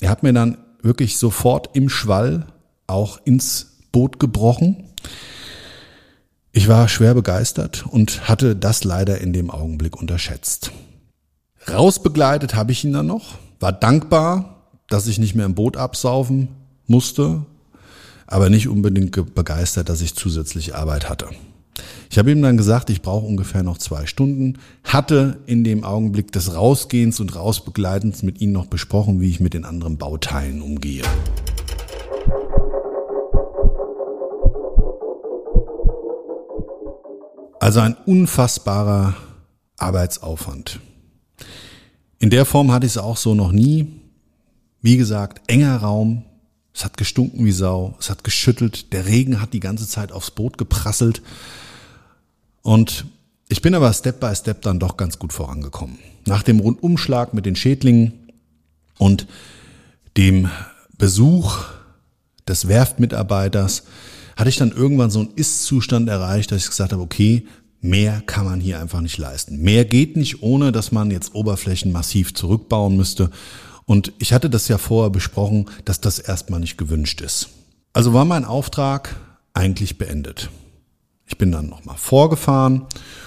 Er 0.00 0.10
hat 0.10 0.22
mir 0.24 0.32
dann 0.32 0.58
wirklich 0.82 1.16
sofort 1.16 1.70
im 1.74 1.88
Schwall 1.88 2.46
auch 2.88 3.20
ins 3.24 3.78
Boot 3.92 4.18
gebrochen. 4.18 4.84
Ich 6.50 6.68
war 6.68 6.88
schwer 6.88 7.14
begeistert 7.14 7.86
und 7.86 8.28
hatte 8.28 8.56
das 8.56 8.82
leider 8.82 9.20
in 9.20 9.32
dem 9.32 9.50
Augenblick 9.50 9.96
unterschätzt. 9.96 10.72
Rausbegleitet 11.68 12.54
habe 12.54 12.72
ich 12.72 12.84
ihn 12.84 12.92
dann 12.92 13.06
noch, 13.06 13.38
war 13.60 13.72
dankbar, 13.72 14.66
dass 14.88 15.06
ich 15.06 15.18
nicht 15.18 15.34
mehr 15.34 15.46
im 15.46 15.54
Boot 15.54 15.76
absaufen 15.76 16.48
musste, 16.86 17.44
aber 18.26 18.50
nicht 18.50 18.68
unbedingt 18.68 19.34
begeistert, 19.34 19.88
dass 19.88 20.00
ich 20.00 20.16
zusätzliche 20.16 20.76
Arbeit 20.76 21.08
hatte. 21.08 21.28
Ich 22.10 22.18
habe 22.18 22.30
ihm 22.30 22.42
dann 22.42 22.56
gesagt, 22.56 22.90
ich 22.90 23.02
brauche 23.02 23.26
ungefähr 23.26 23.62
noch 23.62 23.78
zwei 23.78 24.06
Stunden, 24.06 24.58
hatte 24.84 25.38
in 25.46 25.64
dem 25.64 25.84
Augenblick 25.84 26.32
des 26.32 26.54
Rausgehens 26.54 27.20
und 27.20 27.34
Rausbegleitens 27.34 28.22
mit 28.22 28.40
ihm 28.40 28.52
noch 28.52 28.66
besprochen, 28.66 29.20
wie 29.20 29.28
ich 29.28 29.40
mit 29.40 29.54
den 29.54 29.64
anderen 29.64 29.98
Bauteilen 29.98 30.62
umgehe. 30.62 31.02
Also 37.60 37.80
ein 37.80 37.96
unfassbarer 38.06 39.14
Arbeitsaufwand. 39.76 40.80
In 42.18 42.30
der 42.30 42.44
Form 42.44 42.72
hatte 42.72 42.86
ich 42.86 42.92
es 42.92 42.98
auch 42.98 43.16
so 43.16 43.34
noch 43.34 43.52
nie. 43.52 43.88
Wie 44.80 44.96
gesagt, 44.96 45.50
enger 45.50 45.76
Raum, 45.78 46.24
es 46.72 46.84
hat 46.84 46.96
gestunken 46.96 47.44
wie 47.44 47.52
Sau, 47.52 47.96
es 47.98 48.08
hat 48.08 48.22
geschüttelt, 48.22 48.92
der 48.92 49.06
Regen 49.06 49.40
hat 49.40 49.52
die 49.52 49.60
ganze 49.60 49.88
Zeit 49.88 50.12
aufs 50.12 50.30
Boot 50.30 50.58
geprasselt. 50.58 51.22
Und 52.66 53.06
ich 53.48 53.62
bin 53.62 53.76
aber 53.76 53.92
Step 53.92 54.18
by 54.18 54.34
Step 54.34 54.62
dann 54.62 54.80
doch 54.80 54.96
ganz 54.96 55.20
gut 55.20 55.32
vorangekommen. 55.32 56.00
Nach 56.26 56.42
dem 56.42 56.58
Rundumschlag 56.58 57.32
mit 57.32 57.46
den 57.46 57.54
Schädlingen 57.54 58.32
und 58.98 59.28
dem 60.16 60.50
Besuch 60.98 61.58
des 62.48 62.66
Werftmitarbeiters 62.66 63.84
hatte 64.34 64.48
ich 64.48 64.56
dann 64.56 64.72
irgendwann 64.72 65.12
so 65.12 65.20
einen 65.20 65.30
Ist-Zustand 65.36 66.08
erreicht, 66.08 66.50
dass 66.50 66.62
ich 66.62 66.68
gesagt 66.68 66.92
habe, 66.92 67.02
okay, 67.02 67.46
mehr 67.82 68.20
kann 68.26 68.44
man 68.44 68.58
hier 68.58 68.80
einfach 68.80 69.00
nicht 69.00 69.16
leisten. 69.16 69.62
Mehr 69.62 69.84
geht 69.84 70.16
nicht, 70.16 70.42
ohne 70.42 70.72
dass 70.72 70.90
man 70.90 71.12
jetzt 71.12 71.36
Oberflächen 71.36 71.92
massiv 71.92 72.34
zurückbauen 72.34 72.96
müsste. 72.96 73.30
Und 73.84 74.12
ich 74.18 74.32
hatte 74.32 74.50
das 74.50 74.66
ja 74.66 74.78
vorher 74.78 75.10
besprochen, 75.10 75.70
dass 75.84 76.00
das 76.00 76.18
erstmal 76.18 76.58
nicht 76.58 76.78
gewünscht 76.78 77.20
ist. 77.20 77.48
Also 77.92 78.12
war 78.12 78.24
mein 78.24 78.44
Auftrag 78.44 79.14
eigentlich 79.54 79.98
beendet. 79.98 80.50
Ich 81.26 81.38
bin 81.38 81.52
dann 81.52 81.68
nochmal 81.68 81.96
vorgefahren 81.96 82.86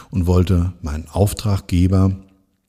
und 0.10 0.26
wollte 0.26 0.74
meinen 0.82 1.08
Auftraggeber 1.08 2.16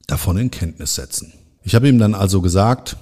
davon 0.07 0.37
in 0.37 0.51
Kenntnis 0.51 0.95
setzen. 0.95 1.33
Ich 1.63 1.75
habe 1.75 1.87
ihm 1.87 1.99
dann 1.99 2.15
also 2.15 2.41
gesagt, 2.41 2.97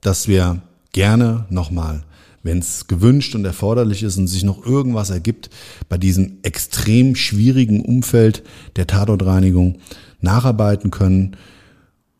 dass 0.00 0.28
wir 0.28 0.62
gerne 0.92 1.46
nochmal, 1.50 2.04
wenn 2.42 2.58
es 2.58 2.86
gewünscht 2.86 3.34
und 3.34 3.44
erforderlich 3.44 4.02
ist 4.02 4.16
und 4.16 4.26
sich 4.26 4.42
noch 4.42 4.64
irgendwas 4.64 5.10
ergibt, 5.10 5.50
bei 5.88 5.98
diesem 5.98 6.38
extrem 6.42 7.16
schwierigen 7.16 7.84
Umfeld 7.84 8.42
der 8.76 8.86
Tatortreinigung 8.86 9.78
nacharbeiten 10.20 10.90
können. 10.90 11.36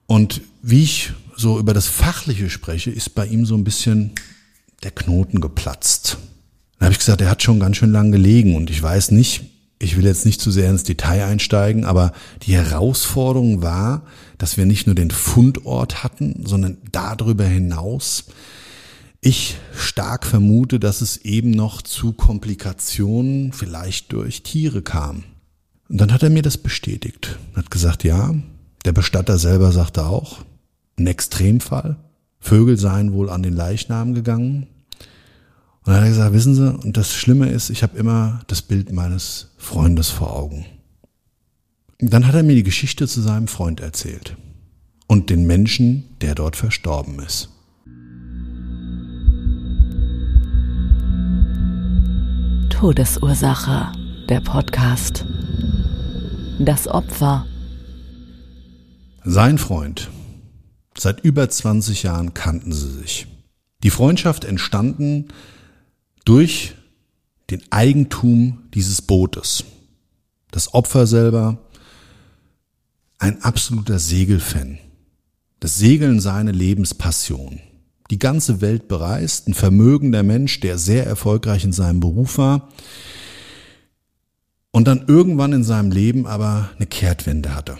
Und 0.06 0.42
wie 0.62 0.82
ich 0.82 1.12
so 1.36 1.58
über 1.58 1.72
das 1.74 1.86
Fachliche 1.86 2.50
spreche, 2.50 2.90
ist 2.90 3.14
bei 3.14 3.26
ihm 3.26 3.46
so 3.46 3.54
ein 3.54 3.64
bisschen 3.64 4.12
der 4.82 4.90
Knoten 4.90 5.40
geplatzt. 5.40 6.18
Dann 6.84 6.88
habe 6.88 6.96
ich 6.96 6.98
gesagt, 6.98 7.22
er 7.22 7.30
hat 7.30 7.42
schon 7.42 7.60
ganz 7.60 7.78
schön 7.78 7.92
lang 7.92 8.12
gelegen 8.12 8.54
und 8.56 8.68
ich 8.68 8.82
weiß 8.82 9.10
nicht, 9.12 9.44
ich 9.78 9.96
will 9.96 10.04
jetzt 10.04 10.26
nicht 10.26 10.38
zu 10.38 10.50
sehr 10.50 10.68
ins 10.68 10.82
Detail 10.82 11.24
einsteigen, 11.24 11.86
aber 11.86 12.12
die 12.42 12.52
Herausforderung 12.52 13.62
war, 13.62 14.02
dass 14.36 14.58
wir 14.58 14.66
nicht 14.66 14.84
nur 14.84 14.94
den 14.94 15.10
Fundort 15.10 16.04
hatten, 16.04 16.44
sondern 16.44 16.76
darüber 16.92 17.46
hinaus 17.46 18.26
ich 19.22 19.56
stark 19.74 20.26
vermute, 20.26 20.78
dass 20.78 21.00
es 21.00 21.16
eben 21.16 21.52
noch 21.52 21.80
zu 21.80 22.12
Komplikationen 22.12 23.54
vielleicht 23.54 24.12
durch 24.12 24.42
Tiere 24.42 24.82
kam. 24.82 25.24
Und 25.88 26.02
dann 26.02 26.12
hat 26.12 26.22
er 26.22 26.28
mir 26.28 26.42
das 26.42 26.58
bestätigt. 26.58 27.38
Hat 27.54 27.70
gesagt, 27.70 28.04
ja, 28.04 28.34
der 28.84 28.92
Bestatter 28.92 29.38
selber 29.38 29.72
sagte 29.72 30.04
auch, 30.04 30.44
ein 30.98 31.06
Extremfall. 31.06 31.96
Vögel 32.40 32.76
seien 32.76 33.14
wohl 33.14 33.30
an 33.30 33.42
den 33.42 33.54
Leichnam 33.54 34.12
gegangen. 34.12 34.66
Und 35.84 35.92
dann 35.92 35.96
hat 35.96 36.04
er 36.04 36.08
gesagt, 36.08 36.32
wissen 36.32 36.54
Sie, 36.54 36.72
und 36.72 36.96
das 36.96 37.12
Schlimme 37.12 37.50
ist, 37.50 37.68
ich 37.68 37.82
habe 37.82 37.98
immer 37.98 38.40
das 38.46 38.62
Bild 38.62 38.90
meines 38.90 39.52
Freundes 39.58 40.08
vor 40.08 40.34
Augen. 40.34 40.64
Und 42.00 42.12
dann 42.12 42.26
hat 42.26 42.34
er 42.34 42.42
mir 42.42 42.54
die 42.54 42.62
Geschichte 42.62 43.06
zu 43.06 43.20
seinem 43.20 43.48
Freund 43.48 43.80
erzählt 43.80 44.36
und 45.06 45.28
den 45.28 45.46
Menschen, 45.46 46.04
der 46.20 46.34
dort 46.34 46.56
verstorben 46.56 47.18
ist. 47.20 47.50
Todesursache, 52.70 53.92
der 54.28 54.40
Podcast. 54.40 55.26
Das 56.58 56.88
Opfer. 56.88 57.46
Sein 59.24 59.58
Freund 59.58 60.10
Seit 60.96 61.20
über 61.20 61.48
20 61.48 62.04
Jahren 62.04 62.34
kannten 62.34 62.72
sie 62.72 62.90
sich. 62.90 63.26
Die 63.82 63.90
Freundschaft 63.90 64.44
entstanden 64.44 65.28
durch 66.24 66.74
den 67.50 67.62
Eigentum 67.70 68.64
dieses 68.74 69.02
Bootes. 69.02 69.64
Das 70.50 70.72
Opfer 70.72 71.06
selber, 71.06 71.58
ein 73.18 73.42
absoluter 73.42 73.98
Segelfan. 73.98 74.78
Das 75.60 75.76
Segeln 75.76 76.20
seine 76.20 76.52
Lebenspassion. 76.52 77.60
die 78.10 78.18
ganze 78.18 78.60
Welt 78.60 78.86
bereist, 78.86 79.48
ein 79.48 79.54
vermögender 79.54 80.22
Mensch, 80.22 80.60
der 80.60 80.76
sehr 80.76 81.06
erfolgreich 81.06 81.64
in 81.64 81.72
seinem 81.72 82.00
Beruf 82.00 82.36
war 82.36 82.68
und 84.72 84.86
dann 84.86 85.06
irgendwann 85.08 85.54
in 85.54 85.64
seinem 85.64 85.90
Leben 85.90 86.26
aber 86.26 86.70
eine 86.76 86.86
Kehrtwende 86.86 87.54
hatte. 87.54 87.78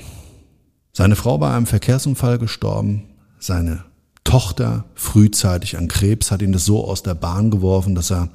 Seine 0.92 1.14
Frau 1.14 1.36
bei 1.36 1.52
einem 1.52 1.66
Verkehrsunfall 1.66 2.38
gestorben, 2.38 3.04
seine 3.38 3.84
Tochter 4.24 4.86
frühzeitig 4.94 5.76
an 5.76 5.88
Krebs 5.88 6.30
hat 6.30 6.42
ihn 6.42 6.52
das 6.52 6.64
so 6.64 6.84
aus 6.84 7.02
der 7.02 7.14
Bahn 7.14 7.50
geworfen, 7.50 7.94
dass 7.94 8.10
er 8.10 8.30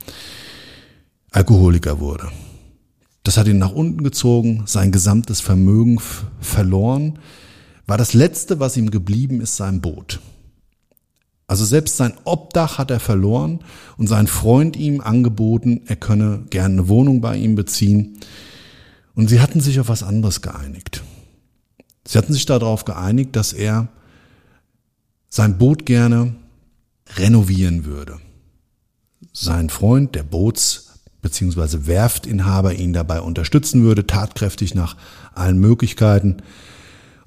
Alkoholiker 1.31 1.99
wurde. 1.99 2.29
Das 3.23 3.37
hat 3.37 3.47
ihn 3.47 3.57
nach 3.57 3.71
unten 3.71 4.03
gezogen, 4.03 4.63
sein 4.65 4.91
gesamtes 4.91 5.41
Vermögen 5.41 5.99
verloren, 6.39 7.19
war 7.85 7.97
das 7.97 8.13
Letzte, 8.13 8.59
was 8.59 8.77
ihm 8.77 8.91
geblieben 8.91 9.41
ist, 9.41 9.57
sein 9.57 9.81
Boot. 9.81 10.19
Also 11.47 11.65
selbst 11.65 11.97
sein 11.97 12.13
Obdach 12.25 12.77
hat 12.77 12.91
er 12.91 12.99
verloren 12.99 13.59
und 13.97 14.07
sein 14.07 14.27
Freund 14.27 14.77
ihm 14.77 15.01
angeboten, 15.01 15.81
er 15.87 15.95
könne 15.95 16.43
gerne 16.51 16.73
eine 16.75 16.87
Wohnung 16.87 17.21
bei 17.21 17.35
ihm 17.37 17.55
beziehen. 17.55 18.19
Und 19.15 19.27
sie 19.29 19.41
hatten 19.41 19.59
sich 19.59 19.79
auf 19.79 19.89
was 19.89 20.03
anderes 20.03 20.41
geeinigt. 20.41 21.03
Sie 22.05 22.17
hatten 22.19 22.33
sich 22.33 22.45
darauf 22.45 22.85
geeinigt, 22.85 23.35
dass 23.35 23.53
er 23.53 23.87
sein 25.29 25.57
Boot 25.57 25.85
gerne 25.85 26.35
renovieren 27.15 27.85
würde. 27.85 28.19
Sein 29.31 29.69
Freund, 29.69 30.15
der 30.15 30.23
Boots- 30.23 30.99
bzw. 31.21 31.87
Werftinhaber, 31.87 32.73
ihn 32.73 32.93
dabei 32.93 33.21
unterstützen 33.21 33.83
würde, 33.83 34.07
tatkräftig 34.07 34.75
nach 34.75 34.95
allen 35.33 35.59
Möglichkeiten. 35.59 36.37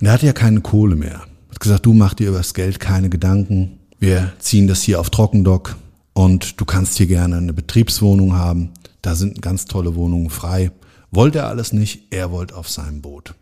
Und 0.00 0.06
er 0.06 0.12
hatte 0.12 0.26
ja 0.26 0.32
keine 0.32 0.60
Kohle 0.60 0.96
mehr. 0.96 1.22
Hat 1.50 1.60
gesagt, 1.60 1.86
du 1.86 1.94
mach 1.94 2.14
dir 2.14 2.28
über 2.28 2.38
das 2.38 2.54
Geld 2.54 2.80
keine 2.80 3.08
Gedanken. 3.08 3.78
Wir 3.98 4.32
ziehen 4.38 4.66
das 4.66 4.82
hier 4.82 4.98
auf 4.98 5.10
Trockendock 5.10 5.76
und 6.12 6.60
du 6.60 6.64
kannst 6.64 6.96
hier 6.96 7.06
gerne 7.06 7.36
eine 7.36 7.52
Betriebswohnung 7.52 8.34
haben. 8.34 8.70
Da 9.00 9.14
sind 9.14 9.42
ganz 9.42 9.66
tolle 9.66 9.94
Wohnungen 9.94 10.30
frei. 10.30 10.72
Wollte 11.10 11.40
er 11.40 11.48
alles 11.48 11.72
nicht, 11.72 12.08
er 12.10 12.30
wollte 12.30 12.56
auf 12.56 12.68
seinem 12.68 13.02
Boot. 13.02 13.34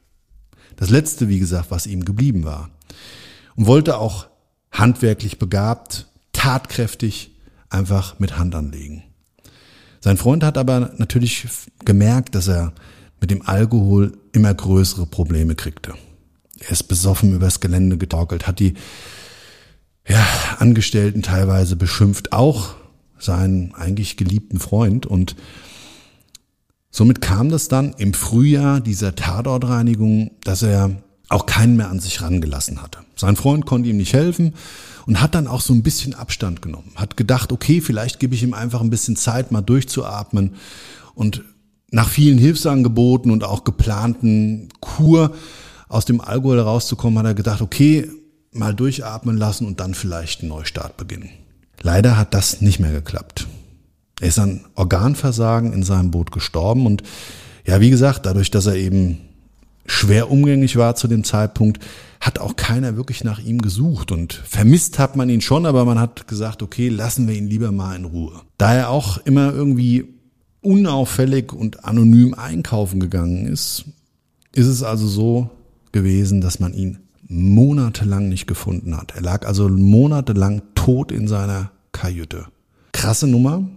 Das 0.77 0.90
letzte, 0.90 1.29
wie 1.29 1.38
gesagt, 1.38 1.70
was 1.70 1.87
ihm 1.87 2.05
geblieben 2.05 2.44
war. 2.44 2.70
Und 3.55 3.66
wollte 3.66 3.99
auch 3.99 4.27
handwerklich 4.70 5.38
begabt, 5.38 6.06
tatkräftig, 6.33 7.33
einfach 7.68 8.18
mit 8.18 8.38
Hand 8.38 8.54
anlegen. 8.54 9.02
Sein 10.00 10.16
Freund 10.16 10.42
hat 10.42 10.56
aber 10.56 10.92
natürlich 10.96 11.46
gemerkt, 11.85 12.35
dass 12.35 12.48
er 12.48 12.72
mit 13.20 13.30
dem 13.30 13.46
Alkohol 13.46 14.16
immer 14.33 14.52
größere 14.52 15.06
Probleme 15.06 15.54
kriegte. 15.54 15.94
Er 16.59 16.70
ist 16.70 16.85
besoffen 16.85 17.35
übers 17.35 17.61
Gelände 17.61 17.98
getorkelt, 17.98 18.46
hat 18.46 18.61
die 18.61 18.74
ja, 20.09 20.26
Angestellten 20.59 21.22
teilweise 21.22 21.76
beschimpft, 21.76 22.33
auch 22.33 22.74
seinen 23.18 23.74
eigentlich 23.74 24.16
geliebten 24.16 24.59
Freund. 24.59 25.06
Und 25.06 25.37
somit 26.90 27.20
kam 27.20 27.50
das 27.50 27.68
dann 27.68 27.94
im 27.98 28.14
Frühjahr 28.14 28.80
dieser 28.80 29.14
Tatortreinigung, 29.14 30.33
dass 30.42 30.62
er 30.62 31.02
auch 31.31 31.47
keinen 31.47 31.77
mehr 31.77 31.88
an 31.88 32.01
sich 32.01 32.21
rangelassen 32.21 32.83
hatte. 32.83 32.99
Sein 33.16 33.37
Freund 33.37 33.64
konnte 33.64 33.88
ihm 33.88 33.97
nicht 33.97 34.12
helfen 34.12 34.55
und 35.07 35.21
hat 35.21 35.35
dann 35.35 35.47
auch 35.47 35.61
so 35.61 35.73
ein 35.73 35.83
bisschen 35.83 36.14
Abstand 36.14 36.61
genommen. 36.61 36.93
Hat 36.97 37.16
gedacht, 37.16 37.53
okay, 37.53 37.81
vielleicht 37.81 38.19
gebe 38.19 38.35
ich 38.35 38.43
ihm 38.43 38.53
einfach 38.53 38.81
ein 38.81 38.90
bisschen 38.90 39.16
Zeit, 39.16 39.53
mal 39.53 39.62
durchzuatmen. 39.62 40.57
Und 41.14 41.43
nach 41.90 42.09
vielen 42.09 42.37
Hilfsangeboten 42.37 43.31
und 43.31 43.45
auch 43.45 43.64
geplanten 43.64 44.69
Kur 44.81 45.33
aus 45.88 46.05
dem 46.05 46.21
Alkohol 46.21 46.61
rauszukommen, 46.61 47.19
hat 47.19 47.27
er 47.27 47.35
gedacht, 47.35 47.62
okay, 47.62 48.11
mal 48.53 48.75
durchatmen 48.75 49.37
lassen 49.37 49.66
und 49.66 49.81
dann 49.81 49.95
vielleicht 49.95 50.40
einen 50.40 50.51
Neustart 50.51 50.97
beginnen. 50.97 51.31
Leider 51.81 52.16
hat 52.16 52.35
das 52.35 52.61
nicht 52.61 52.81
mehr 52.81 52.93
geklappt. 52.93 53.47
Er 54.21 54.29
ist 54.29 54.38
an 54.38 54.66
Organversagen 54.75 55.73
in 55.73 55.83
seinem 55.85 56.11
Boot 56.11 56.33
gestorben 56.33 56.87
und 56.87 57.05
ja, 57.64 57.81
wie 57.81 57.90
gesagt, 57.90 58.27
dadurch, 58.27 58.51
dass 58.51 58.66
er 58.66 58.75
eben 58.75 59.19
schwer 59.90 60.31
umgänglich 60.31 60.76
war 60.76 60.94
zu 60.94 61.09
dem 61.09 61.24
Zeitpunkt, 61.24 61.85
hat 62.20 62.38
auch 62.38 62.55
keiner 62.55 62.96
wirklich 62.96 63.24
nach 63.24 63.40
ihm 63.40 63.61
gesucht 63.61 64.12
und 64.12 64.33
vermisst 64.33 64.98
hat 64.98 65.16
man 65.16 65.29
ihn 65.29 65.40
schon, 65.40 65.66
aber 65.66 65.85
man 65.85 65.98
hat 65.98 66.29
gesagt, 66.29 66.62
okay, 66.62 66.88
lassen 66.88 67.26
wir 67.26 67.35
ihn 67.35 67.48
lieber 67.48 67.72
mal 67.72 67.96
in 67.96 68.05
Ruhe. 68.05 68.40
Da 68.57 68.74
er 68.74 68.90
auch 68.90 69.18
immer 69.18 69.53
irgendwie 69.53 70.14
unauffällig 70.61 71.53
und 71.53 71.85
anonym 71.85 72.35
einkaufen 72.35 73.00
gegangen 73.00 73.46
ist, 73.46 73.85
ist 74.55 74.66
es 74.66 74.83
also 74.83 75.07
so 75.07 75.50
gewesen, 75.92 76.40
dass 76.40 76.61
man 76.61 76.72
ihn 76.72 76.98
monatelang 77.26 78.29
nicht 78.29 78.46
gefunden 78.46 78.96
hat. 78.96 79.14
Er 79.16 79.22
lag 79.22 79.46
also 79.46 79.68
monatelang 79.68 80.62
tot 80.74 81.11
in 81.11 81.26
seiner 81.26 81.72
Kajüte. 81.92 82.46
Krasse 82.92 83.26
Nummer, 83.26 83.68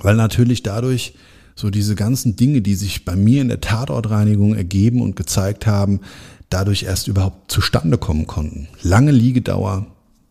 weil 0.00 0.16
natürlich 0.16 0.62
dadurch 0.62 1.14
so 1.60 1.70
diese 1.70 1.94
ganzen 1.94 2.36
Dinge, 2.36 2.62
die 2.62 2.74
sich 2.74 3.04
bei 3.04 3.14
mir 3.14 3.42
in 3.42 3.48
der 3.48 3.60
Tatortreinigung 3.60 4.54
ergeben 4.54 5.02
und 5.02 5.14
gezeigt 5.14 5.66
haben, 5.66 6.00
dadurch 6.48 6.84
erst 6.84 7.06
überhaupt 7.06 7.52
zustande 7.52 7.98
kommen 7.98 8.26
konnten. 8.26 8.68
Lange 8.82 9.12
Liegedauer, 9.12 9.86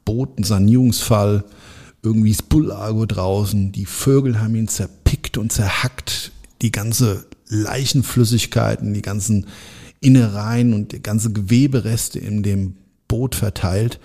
Botensanierungsfall, 0.05 1.45
irgendwie 2.01 2.31
das 2.31 2.41
Bullago 2.41 3.05
draußen, 3.05 3.71
die 3.71 3.85
Vögel 3.85 4.41
haben 4.41 4.55
ihn 4.55 4.67
zerpickt 4.67 5.37
und 5.37 5.51
zerhackt, 5.51 6.31
die 6.61 6.71
ganze 6.71 7.25
Leichenflüssigkeiten, 7.47 8.93
die 8.93 9.01
ganzen 9.01 9.45
Innereien 10.01 10.73
und 10.73 10.93
die 10.93 11.03
ganze 11.03 11.31
Gewebereste 11.31 12.19
in 12.19 12.41
dem 12.41 12.75
Boot 13.07 13.35
verteilt, 13.35 13.99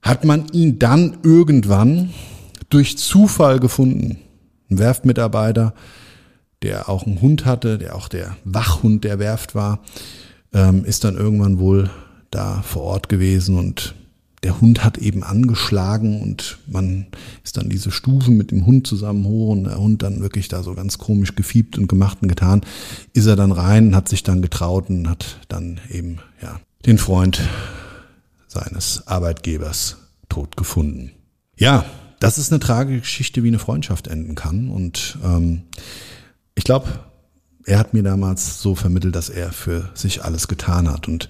hat 0.00 0.24
man 0.24 0.48
ihn 0.52 0.78
dann 0.78 1.18
irgendwann 1.22 2.10
durch 2.70 2.96
Zufall 2.96 3.60
gefunden. 3.60 4.18
Ein 4.70 4.78
Werftmitarbeiter, 4.78 5.74
der 6.62 6.88
auch 6.88 7.06
einen 7.06 7.20
Hund 7.20 7.44
hatte, 7.44 7.78
der 7.78 7.94
auch 7.94 8.08
der 8.08 8.36
Wachhund 8.44 9.04
der 9.04 9.18
Werft 9.18 9.54
war, 9.54 9.80
ähm, 10.52 10.84
ist 10.84 11.04
dann 11.04 11.16
irgendwann 11.16 11.58
wohl 11.58 11.90
da 12.30 12.62
vor 12.62 12.82
Ort 12.82 13.08
gewesen 13.08 13.58
und 13.58 13.94
der 14.42 14.60
Hund 14.60 14.84
hat 14.84 14.98
eben 14.98 15.24
angeschlagen 15.24 16.20
und 16.22 16.58
man 16.66 17.06
ist 17.42 17.56
dann 17.56 17.68
diese 17.68 17.90
Stufen 17.90 18.36
mit 18.36 18.50
dem 18.50 18.64
Hund 18.66 18.86
zusammen 18.86 19.24
hoch 19.24 19.48
und 19.50 19.64
der 19.64 19.78
Hund 19.78 20.02
dann 20.02 20.20
wirklich 20.20 20.48
da 20.48 20.62
so 20.62 20.74
ganz 20.74 20.98
komisch 20.98 21.34
gefiebt 21.34 21.76
und 21.78 21.88
gemacht 21.88 22.18
und 22.20 22.28
getan, 22.28 22.60
ist 23.12 23.26
er 23.26 23.36
dann 23.36 23.50
rein, 23.50 23.96
hat 23.96 24.08
sich 24.08 24.22
dann 24.22 24.42
getraut 24.42 24.88
und 24.88 25.08
hat 25.08 25.40
dann 25.48 25.80
eben, 25.90 26.18
ja, 26.42 26.60
den 26.84 26.98
Freund 26.98 27.40
seines 28.46 29.06
Arbeitgebers 29.06 29.96
tot 30.28 30.56
gefunden. 30.56 31.12
Ja, 31.56 31.84
das 32.20 32.38
ist 32.38 32.52
eine 32.52 32.60
tragische 32.60 33.00
Geschichte, 33.00 33.42
wie 33.42 33.48
eine 33.48 33.58
Freundschaft 33.58 34.06
enden 34.06 34.34
kann 34.34 34.68
und 34.68 35.18
ähm, 35.24 35.62
ich 36.56 36.64
glaube, 36.64 36.88
er 37.64 37.78
hat 37.78 37.94
mir 37.94 38.02
damals 38.02 38.60
so 38.60 38.74
vermittelt, 38.74 39.14
dass 39.14 39.28
er 39.28 39.52
für 39.52 39.90
sich 39.94 40.24
alles 40.24 40.48
getan 40.48 40.90
hat 40.90 41.06
und 41.06 41.28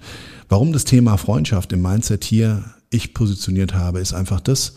Warum 0.49 0.71
das 0.71 0.85
Thema 0.85 1.17
Freundschaft 1.17 1.73
im 1.73 1.81
Mindset 1.81 2.23
hier 2.23 2.63
ich 2.89 3.13
positioniert 3.13 3.73
habe, 3.73 3.99
ist 3.99 4.13
einfach 4.13 4.39
das. 4.39 4.75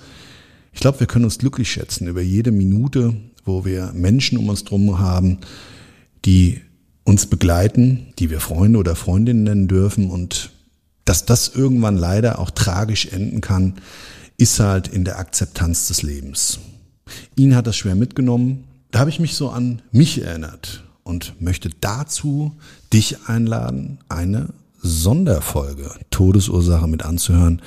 Ich 0.73 0.81
glaube, 0.81 0.99
wir 0.99 1.07
können 1.07 1.25
uns 1.25 1.39
glücklich 1.39 1.71
schätzen 1.71 2.09
über 2.09 2.21
jede 2.21 2.51
Minute, 2.51 3.15
wo 3.45 3.65
wir 3.65 3.93
Menschen 3.95 4.37
um 4.37 4.49
uns 4.49 4.65
drum 4.65 4.99
haben, 4.99 5.39
die 6.25 6.61
uns 7.05 7.27
begleiten, 7.27 8.13
die 8.19 8.31
wir 8.31 8.41
Freunde 8.41 8.81
oder 8.81 8.97
Freundinnen 8.97 9.45
nennen 9.45 9.69
dürfen 9.69 10.11
und 10.11 10.51
dass 11.05 11.25
das 11.25 11.49
irgendwann 11.49 11.97
leider 11.97 12.41
auch 12.41 12.51
tragisch 12.51 13.07
enden 13.07 13.41
kann, 13.41 13.75
ist 14.39 14.59
halt 14.59 14.89
in 14.89 15.05
der 15.05 15.19
Akzeptanz 15.19 15.89
des 15.89 16.03
Lebens. 16.03 16.59
Ihn 17.37 17.55
hat 17.55 17.67
das 17.67 17.77
schwer 17.77 17.95
mitgenommen. 17.95 18.65
Da 18.91 19.01
habe 19.01 19.11
ich 19.11 19.21
mich 19.21 19.37
so 19.37 19.51
an 19.51 19.83
mich 19.93 20.23
erinnert 20.23 20.85
und 21.05 21.41
möchte 21.41 21.71
dazu 21.81 22.57
dich 22.93 23.27
einladen, 23.27 23.99
eine 24.09 24.49
Sonderfolge 24.83 25.91
Todesursache 26.11 26.89
mit 26.89 27.05
anzuhören 27.05 27.63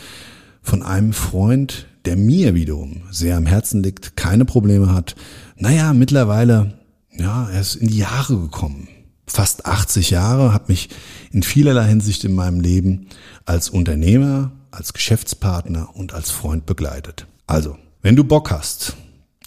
von 0.62 0.84
einem 0.84 1.14
Freund, 1.14 1.88
der 2.06 2.18
mir 2.18 2.56
wiederum 2.56 3.04
sehr 3.12 3.38
am 3.38 3.46
Herzen 3.46 3.84
liegt, 3.84 4.18
keine 4.18 4.46
Probleme 4.46 4.94
hat. 4.94 5.16
Naja, 5.56 5.94
mittlerweile, 5.94 6.74
ja, 7.12 7.50
er 7.50 7.62
ist 7.62 7.76
in 7.76 7.88
die 7.88 7.98
Jahre 7.98 8.38
gekommen. 8.38 8.88
Fast 9.28 9.66
80 9.66 10.10
Jahre, 10.10 10.54
hat 10.54 10.68
mich 10.68 10.90
in 11.32 11.44
vielerlei 11.44 11.88
Hinsicht 11.88 12.24
in 12.26 12.36
meinem 12.36 12.60
Leben 12.60 13.08
als 13.46 13.70
Unternehmer, 13.70 14.52
als 14.72 14.94
Geschäftspartner 14.94 15.96
und 15.96 16.14
als 16.14 16.32
Freund 16.32 16.66
begleitet. 16.66 17.28
Also, 17.48 17.78
wenn 18.02 18.16
du 18.16 18.24
Bock 18.24 18.52
hast, 18.52 18.98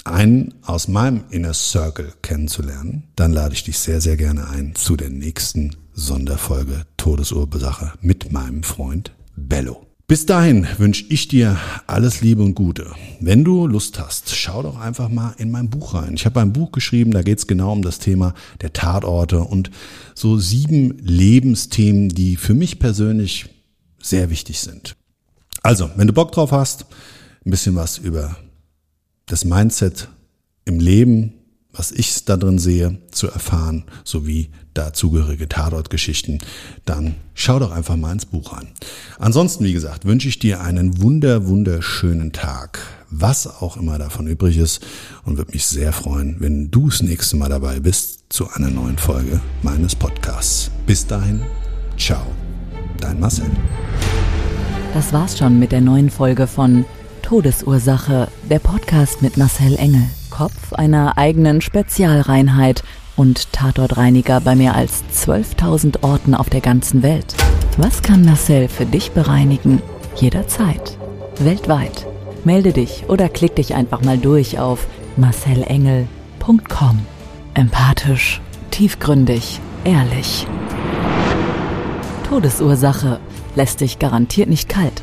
einen 0.07 0.55
aus 0.63 0.89
meinem 0.89 1.25
Inner 1.31 1.55
Circle 1.55 2.13
kennenzulernen, 2.23 3.05
dann 3.17 3.33
lade 3.33 3.55
ich 3.55 3.65
dich 3.65 3.79
sehr, 3.79 4.01
sehr 4.01 4.17
gerne 4.17 4.49
ein 4.49 4.75
zu 4.75 4.97
der 4.97 5.11
nächsten 5.11 5.77
Sonderfolge 5.93 6.87
Todesursache 6.97 7.93
mit 8.01 8.33
meinem 8.33 8.63
Freund 8.63 9.13
Bello. 9.37 9.87
Bis 10.09 10.25
dahin 10.25 10.69
wünsche 10.79 11.05
ich 11.09 11.27
dir 11.27 11.59
alles 11.89 12.21
Liebe 12.21 12.41
und 12.41 12.55
Gute. 12.55 12.93
Wenn 13.19 13.43
du 13.43 13.67
Lust 13.67 13.99
hast, 13.99 14.33
schau 14.37 14.63
doch 14.63 14.79
einfach 14.79 15.09
mal 15.09 15.35
in 15.39 15.51
mein 15.51 15.69
Buch 15.69 15.95
rein. 15.95 16.15
Ich 16.15 16.27
habe 16.27 16.41
ein 16.41 16.53
Buch 16.53 16.71
geschrieben, 16.71 17.11
da 17.11 17.23
geht 17.23 17.39
es 17.39 17.49
genau 17.49 17.73
um 17.73 17.83
das 17.83 17.99
Thema 17.99 18.33
der 18.61 18.73
Tatorte 18.73 19.41
und 19.41 19.73
so 20.15 20.39
sieben 20.39 20.97
Lebensthemen, 20.99 22.09
die 22.09 22.37
für 22.37 22.55
mich 22.55 22.79
persönlich 22.79 23.47
sehr 24.01 24.31
wichtig 24.31 24.61
sind. 24.61 24.95
Also, 25.63 25.91
wenn 25.97 26.07
du 26.07 26.13
Bock 26.13 26.31
drauf 26.31 26.53
hast, 26.53 26.87
ein 27.45 27.51
bisschen 27.51 27.75
was 27.75 27.99
über 27.99 28.37
das 29.27 29.45
Mindset 29.45 30.09
im 30.65 30.79
Leben, 30.79 31.35
was 31.73 31.91
ich 31.93 32.25
da 32.25 32.37
drin 32.37 32.59
sehe, 32.59 32.99
zu 33.11 33.29
erfahren, 33.29 33.85
sowie 34.05 34.51
dazugehörige 34.73 35.49
Tatortgeschichten, 35.49 36.39
dann 36.85 37.17
schau 37.35 37.59
doch 37.59 37.73
einfach 37.73 37.97
mal 37.97 38.13
ins 38.13 38.25
Buch 38.25 38.53
an. 38.53 38.69
Ansonsten, 39.19 39.65
wie 39.65 39.73
gesagt, 39.73 40.05
wünsche 40.05 40.29
ich 40.29 40.39
dir 40.39 40.61
einen 40.61 41.03
wunder, 41.03 41.47
wunderschönen 41.47 42.33
Tag, 42.33 42.81
was 43.11 43.47
auch 43.47 43.77
immer 43.77 43.99
davon 43.99 44.27
übrig 44.27 44.57
ist 44.57 44.87
und 45.25 45.37
würde 45.37 45.53
mich 45.53 45.67
sehr 45.67 45.93
freuen, 45.93 46.37
wenn 46.39 46.71
du 46.71 46.89
das 46.89 47.03
nächste 47.03 47.37
Mal 47.37 47.49
dabei 47.49 47.81
bist 47.81 48.25
zu 48.29 48.49
einer 48.51 48.71
neuen 48.71 48.97
Folge 48.97 49.41
meines 49.63 49.95
Podcasts. 49.95 50.71
Bis 50.87 51.07
dahin, 51.07 51.43
ciao, 51.99 52.27
dein 53.01 53.19
Marcel. 53.21 53.51
Das 54.95 55.13
war's 55.13 55.37
schon 55.37 55.59
mit 55.59 55.73
der 55.73 55.81
neuen 55.81 56.11
Folge 56.11 56.47
von 56.47 56.87
Todesursache, 57.27 58.29
der 58.49 58.61
Podcast 58.61 59.21
mit 59.21 59.37
Marcel 59.37 59.75
Engel, 59.79 60.05
Kopf 60.31 60.73
einer 60.75 61.19
eigenen 61.19 61.61
Spezialreinheit 61.61 62.85
und 63.17 63.53
Tatortreiniger 63.53 64.41
bei 64.41 64.55
mehr 64.55 64.77
als 64.77 65.03
12.000 65.13 66.05
Orten 66.05 66.37
auf 66.37 66.51
der 66.51 66.61
ganzen 66.61 67.03
Welt. 67.03 67.35
Was 67.79 68.03
kann 68.03 68.25
Marcel 68.25 68.69
für 68.69 68.87
dich 68.87 69.11
bereinigen? 69.11 69.83
Jederzeit. 70.15 70.99
Weltweit. 71.41 72.07
Melde 72.45 72.73
dich 72.73 73.07
oder 73.09 73.29
klick 73.29 73.57
dich 73.57 73.75
einfach 73.75 74.03
mal 74.03 74.19
durch 74.19 74.61
auf 74.61 74.87
marcelengel.com. 75.17 77.01
Empathisch, 77.55 78.41
tiefgründig, 78.71 79.59
ehrlich. 79.83 80.47
Todesursache 82.29 83.19
lässt 83.57 83.81
dich 83.81 83.99
garantiert 83.99 84.49
nicht 84.49 84.69
kalt. 84.69 85.03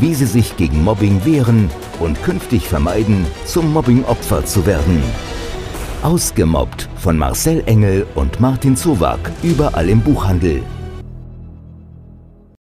wie 0.00 0.14
Sie 0.14 0.26
sich 0.26 0.56
gegen 0.56 0.82
Mobbing 0.82 1.24
wehren 1.24 1.70
und 2.00 2.22
künftig 2.22 2.68
vermeiden, 2.68 3.26
zum 3.44 3.72
Mobbingopfer 3.72 4.44
zu 4.44 4.66
werden. 4.66 5.02
Ausgemobbt 6.02 6.88
von 6.96 7.16
Marcel 7.16 7.62
Engel 7.66 8.06
und 8.14 8.40
Martin 8.40 8.76
Zowak, 8.76 9.32
überall 9.42 9.88
im 9.88 10.00
Buchhandel. 10.00 10.62